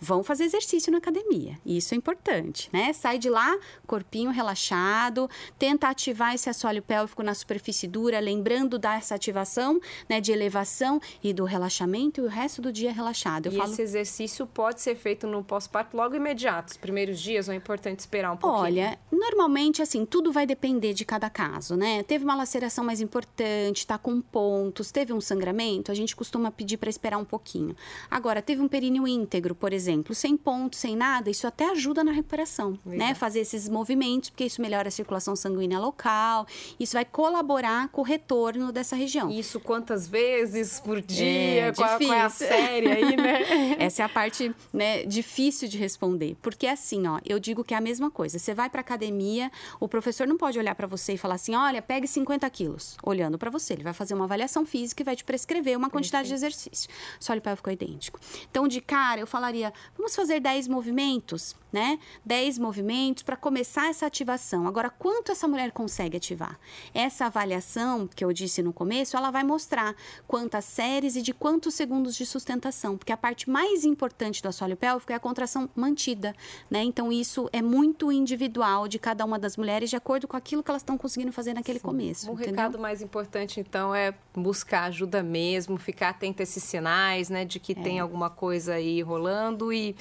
vão 0.00 0.22
fazer 0.22 0.44
exercício 0.44 0.92
na 0.92 0.98
academia. 0.98 1.58
Isso 1.64 1.94
é 1.94 1.96
importante, 1.96 2.68
né? 2.72 2.92
Sai 2.92 3.18
de 3.18 3.28
lá, 3.28 3.56
corpinho 3.86 4.30
relaxado, 4.30 5.28
tenta 5.58 5.88
ativar 5.88 6.34
esse 6.34 6.48
assoalho 6.48 6.83
pélvico 6.86 7.22
na 7.22 7.34
superfície 7.34 7.86
dura, 7.86 8.20
lembrando 8.20 8.78
dessa 8.78 9.14
ativação, 9.14 9.80
né, 10.08 10.20
de 10.20 10.32
elevação 10.32 11.00
e 11.22 11.32
do 11.32 11.44
relaxamento 11.44 12.20
e 12.20 12.24
o 12.24 12.28
resto 12.28 12.62
do 12.62 12.72
dia 12.72 12.92
relaxado. 12.92 13.46
Eu 13.46 13.52
e 13.52 13.56
falo... 13.56 13.72
esse 13.72 13.82
exercício 13.82 14.46
pode 14.46 14.80
ser 14.80 14.96
feito 14.96 15.26
no 15.26 15.42
pós-parto 15.42 15.96
logo 15.96 16.14
imediato, 16.14 16.72
os 16.72 16.76
primeiros 16.76 17.20
dias, 17.20 17.48
ou 17.48 17.54
é 17.54 17.56
importante 17.56 18.00
esperar 18.00 18.32
um 18.32 18.36
pouquinho? 18.36 18.62
Olha, 18.62 18.98
normalmente, 19.10 19.82
assim, 19.82 20.04
tudo 20.04 20.32
vai 20.32 20.46
depender 20.46 20.92
de 20.92 21.04
cada 21.04 21.30
caso, 21.30 21.76
né? 21.76 22.02
Teve 22.02 22.24
uma 22.24 22.34
laceração 22.34 22.84
mais 22.84 23.00
importante, 23.00 23.86
tá 23.86 23.98
com 23.98 24.20
pontos, 24.20 24.90
teve 24.90 25.12
um 25.12 25.20
sangramento, 25.20 25.90
a 25.90 25.94
gente 25.94 26.14
costuma 26.14 26.50
pedir 26.50 26.76
para 26.76 26.90
esperar 26.90 27.18
um 27.18 27.24
pouquinho. 27.24 27.74
Agora, 28.10 28.42
teve 28.42 28.60
um 28.60 28.68
períneo 28.68 29.06
íntegro, 29.08 29.54
por 29.54 29.72
exemplo, 29.72 30.14
sem 30.14 30.36
pontos, 30.36 30.78
sem 30.78 30.96
nada, 30.96 31.30
isso 31.30 31.46
até 31.46 31.70
ajuda 31.70 32.04
na 32.04 32.12
recuperação, 32.12 32.78
Legal. 32.84 33.08
né? 33.08 33.14
Fazer 33.14 33.40
esses 33.40 33.68
movimentos, 33.68 34.30
porque 34.30 34.44
isso 34.44 34.60
melhora 34.60 34.88
a 34.88 34.90
circulação 34.90 35.34
sanguínea 35.34 35.78
local, 35.78 36.46
isso 36.78 36.94
vai 36.94 37.04
colaborar 37.04 37.88
com 37.88 38.00
o 38.00 38.04
retorno 38.04 38.72
dessa 38.72 38.96
região. 38.96 39.30
Isso 39.30 39.60
quantas 39.60 40.06
vezes 40.08 40.80
por 40.80 41.00
dia? 41.00 41.66
É, 41.66 41.72
qual, 41.72 41.98
qual, 41.98 42.12
é 42.12 42.20
a 42.20 42.30
série 42.30 42.90
aí, 42.90 43.16
né? 43.16 43.76
Essa 43.78 44.02
é 44.02 44.04
a 44.04 44.08
parte 44.08 44.54
né, 44.72 45.04
difícil 45.04 45.68
de 45.68 45.78
responder. 45.78 46.36
Porque 46.42 46.66
assim, 46.66 47.06
ó, 47.06 47.20
eu 47.24 47.38
digo 47.38 47.64
que 47.64 47.74
é 47.74 47.76
a 47.76 47.80
mesma 47.80 48.10
coisa. 48.10 48.38
Você 48.38 48.54
vai 48.54 48.68
para 48.68 48.80
academia, 48.80 49.50
o 49.80 49.88
professor 49.88 50.26
não 50.26 50.36
pode 50.36 50.58
olhar 50.58 50.74
para 50.74 50.86
você 50.86 51.14
e 51.14 51.18
falar 51.18 51.34
assim: 51.34 51.54
olha, 51.54 51.80
pegue 51.80 52.06
50 52.06 52.48
quilos. 52.50 52.96
Olhando 53.02 53.38
para 53.38 53.50
você, 53.50 53.74
ele 53.74 53.82
vai 53.82 53.92
fazer 53.92 54.14
uma 54.14 54.24
avaliação 54.24 54.64
física 54.64 55.02
e 55.02 55.04
vai 55.04 55.16
te 55.16 55.24
prescrever 55.24 55.76
uma 55.76 55.90
quantidade 55.90 56.28
de 56.28 56.34
exercício. 56.34 56.88
Só 57.18 57.32
o 57.32 57.70
é 57.70 57.72
idêntico. 57.72 58.18
Então, 58.50 58.66
de 58.66 58.80
cara, 58.80 59.20
eu 59.20 59.26
falaria: 59.26 59.72
vamos 59.96 60.14
fazer 60.14 60.40
10 60.40 60.68
movimentos, 60.68 61.54
né? 61.72 61.98
10 62.24 62.58
movimentos 62.58 63.22
para 63.22 63.36
começar 63.36 63.88
essa 63.88 64.06
ativação. 64.06 64.66
Agora, 64.66 64.90
quanto 64.90 65.32
essa 65.32 65.48
mulher 65.48 65.72
consegue 65.72 66.16
ativar? 66.16 66.58
Essa 66.92 67.26
avaliação 67.26 68.06
que 68.06 68.24
eu 68.24 68.32
disse 68.32 68.62
no 68.62 68.72
começo, 68.72 69.16
ela 69.16 69.30
vai 69.30 69.44
mostrar 69.44 69.94
quantas 70.26 70.64
séries 70.64 71.16
e 71.16 71.22
de 71.22 71.32
quantos 71.32 71.74
segundos 71.74 72.14
de 72.14 72.26
sustentação, 72.26 72.96
porque 72.96 73.12
a 73.12 73.16
parte 73.16 73.48
mais 73.48 73.84
importante 73.84 74.42
do 74.42 74.48
assoalho 74.48 74.76
pélvico 74.76 75.12
é 75.12 75.14
a 75.14 75.20
contração 75.20 75.68
mantida, 75.74 76.34
né? 76.70 76.82
Então 76.82 77.12
isso 77.12 77.48
é 77.52 77.62
muito 77.62 78.10
individual 78.10 78.88
de 78.88 78.98
cada 78.98 79.24
uma 79.24 79.38
das 79.38 79.56
mulheres 79.56 79.90
de 79.90 79.96
acordo 79.96 80.26
com 80.26 80.36
aquilo 80.36 80.62
que 80.62 80.70
elas 80.70 80.82
estão 80.82 80.96
conseguindo 80.96 81.32
fazer 81.32 81.54
naquele 81.54 81.78
Sim. 81.78 81.84
começo. 81.84 82.30
O 82.30 82.34
entendeu? 82.34 82.50
recado 82.50 82.78
mais 82.78 83.02
importante 83.02 83.60
então 83.60 83.94
é 83.94 84.14
buscar 84.34 84.84
ajuda 84.84 85.22
mesmo, 85.22 85.76
ficar 85.76 86.10
atento 86.10 86.42
a 86.42 86.44
esses 86.44 86.62
sinais, 86.62 87.28
né, 87.28 87.44
de 87.44 87.58
que 87.58 87.72
é. 87.72 87.74
tem 87.74 88.00
alguma 88.00 88.30
coisa 88.30 88.74
aí 88.74 89.00
rolando 89.02 89.72
e 89.72 89.96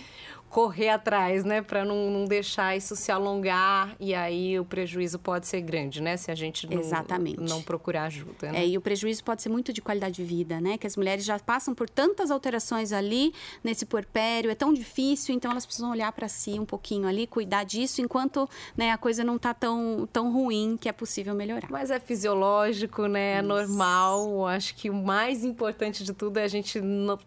correr 0.53 0.89
atrás, 0.89 1.43
né, 1.43 1.63
para 1.63 1.83
não, 1.83 2.11
não, 2.11 2.25
deixar 2.25 2.77
isso 2.77 2.95
se 2.95 3.11
alongar 3.11 3.95
e 3.99 4.13
aí 4.13 4.59
o 4.59 4.63
prejuízo 4.63 5.17
pode 5.17 5.47
ser 5.47 5.61
grande, 5.61 5.99
né, 5.99 6.15
se 6.15 6.29
a 6.29 6.35
gente 6.35 6.69
não, 6.69 6.79
Exatamente. 6.79 7.39
não 7.39 7.59
procurar 7.59 8.03
ajuda. 8.03 8.51
Né? 8.51 8.59
É, 8.59 8.67
e 8.67 8.77
o 8.77 8.81
prejuízo 8.81 9.23
pode 9.23 9.41
ser 9.41 9.49
muito 9.49 9.73
de 9.73 9.81
qualidade 9.81 10.13
de 10.13 10.23
vida, 10.23 10.61
né, 10.61 10.77
que 10.77 10.85
as 10.85 10.95
mulheres 10.95 11.25
já 11.25 11.39
passam 11.39 11.73
por 11.73 11.89
tantas 11.89 12.29
alterações 12.29 12.91
ali 12.93 13.33
nesse 13.63 13.83
puerpério, 13.83 14.51
é 14.51 14.53
tão 14.53 14.71
difícil, 14.71 15.33
então 15.33 15.49
elas 15.49 15.65
precisam 15.65 15.89
olhar 15.89 16.11
para 16.11 16.27
si 16.27 16.59
um 16.59 16.65
pouquinho 16.65 17.07
ali, 17.07 17.25
cuidar 17.25 17.63
disso, 17.63 17.99
enquanto 17.99 18.47
né, 18.77 18.91
a 18.91 18.97
coisa 18.97 19.23
não 19.23 19.37
está 19.37 19.55
tão, 19.55 20.07
tão 20.13 20.31
ruim 20.31 20.77
que 20.79 20.87
é 20.87 20.93
possível 20.93 21.33
melhorar. 21.33 21.67
Mas 21.71 21.89
é 21.89 21.99
fisiológico, 21.99 23.07
né, 23.07 23.37
é 23.37 23.41
normal. 23.41 24.45
Acho 24.45 24.75
que 24.75 24.87
o 24.87 24.93
mais 24.93 25.43
importante 25.43 26.03
de 26.03 26.13
tudo 26.13 26.37
é 26.37 26.43
a 26.43 26.47
gente 26.47 26.79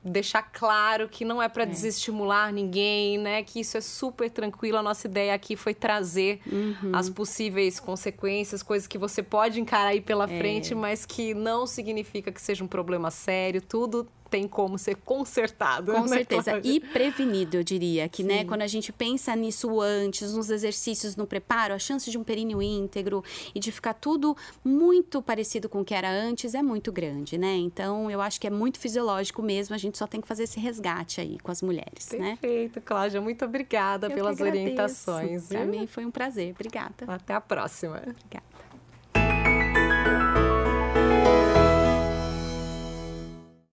deixar 0.04 0.44
claro 0.44 1.08
que 1.08 1.24
não 1.24 1.42
é 1.42 1.48
para 1.48 1.64
é. 1.64 1.66
desestimular 1.66 2.52
ninguém 2.52 3.15
né? 3.16 3.42
Que 3.42 3.60
isso 3.60 3.76
é 3.76 3.80
super 3.80 4.30
tranquilo. 4.30 4.78
A 4.78 4.82
nossa 4.82 5.06
ideia 5.06 5.34
aqui 5.34 5.56
foi 5.56 5.74
trazer 5.74 6.40
uhum. 6.50 6.92
as 6.92 7.08
possíveis 7.08 7.78
consequências, 7.78 8.62
coisas 8.62 8.86
que 8.86 8.98
você 8.98 9.22
pode 9.22 9.60
encarar 9.60 9.88
aí 9.88 10.00
pela 10.00 10.24
é. 10.24 10.38
frente, 10.38 10.74
mas 10.74 11.04
que 11.04 11.34
não 11.34 11.66
significa 11.66 12.32
que 12.32 12.40
seja 12.40 12.64
um 12.64 12.68
problema 12.68 13.10
sério. 13.10 13.60
Tudo 13.60 14.08
tem 14.36 14.46
como 14.46 14.78
ser 14.78 14.96
consertado. 14.96 15.92
Com 15.92 16.02
né, 16.02 16.18
certeza. 16.18 16.60
E 16.62 16.78
prevenido, 16.78 17.56
eu 17.56 17.62
diria. 17.62 18.06
Que, 18.06 18.22
né, 18.22 18.44
quando 18.44 18.60
a 18.60 18.66
gente 18.66 18.92
pensa 18.92 19.34
nisso 19.34 19.80
antes, 19.80 20.34
nos 20.34 20.50
exercícios, 20.50 21.16
no 21.16 21.26
preparo, 21.26 21.72
a 21.72 21.78
chance 21.78 22.10
de 22.10 22.18
um 22.18 22.22
períneo 22.22 22.60
íntegro 22.60 23.24
e 23.54 23.58
de 23.58 23.72
ficar 23.72 23.94
tudo 23.94 24.36
muito 24.62 25.22
parecido 25.22 25.70
com 25.70 25.80
o 25.80 25.84
que 25.84 25.94
era 25.94 26.10
antes 26.10 26.54
é 26.54 26.62
muito 26.62 26.92
grande, 26.92 27.38
né? 27.38 27.56
Então, 27.56 28.10
eu 28.10 28.20
acho 28.20 28.38
que 28.38 28.46
é 28.46 28.50
muito 28.50 28.78
fisiológico 28.78 29.40
mesmo. 29.42 29.74
A 29.74 29.78
gente 29.78 29.96
só 29.96 30.06
tem 30.06 30.20
que 30.20 30.28
fazer 30.28 30.42
esse 30.42 30.60
resgate 30.60 31.18
aí 31.18 31.38
com 31.38 31.50
as 31.50 31.62
mulheres, 31.62 32.10
Perfeito, 32.10 32.22
né? 32.22 32.38
Perfeito, 32.38 32.80
Cláudia. 32.82 33.20
Muito 33.22 33.42
obrigada 33.42 34.08
eu 34.08 34.14
pelas 34.14 34.38
orientações. 34.38 35.46
Para 35.46 35.64
mim 35.64 35.86
foi 35.86 36.04
um 36.04 36.10
prazer. 36.10 36.52
Obrigada. 36.52 37.06
Até 37.08 37.32
a 37.32 37.40
próxima. 37.40 37.96
Obrigada. 37.96 38.55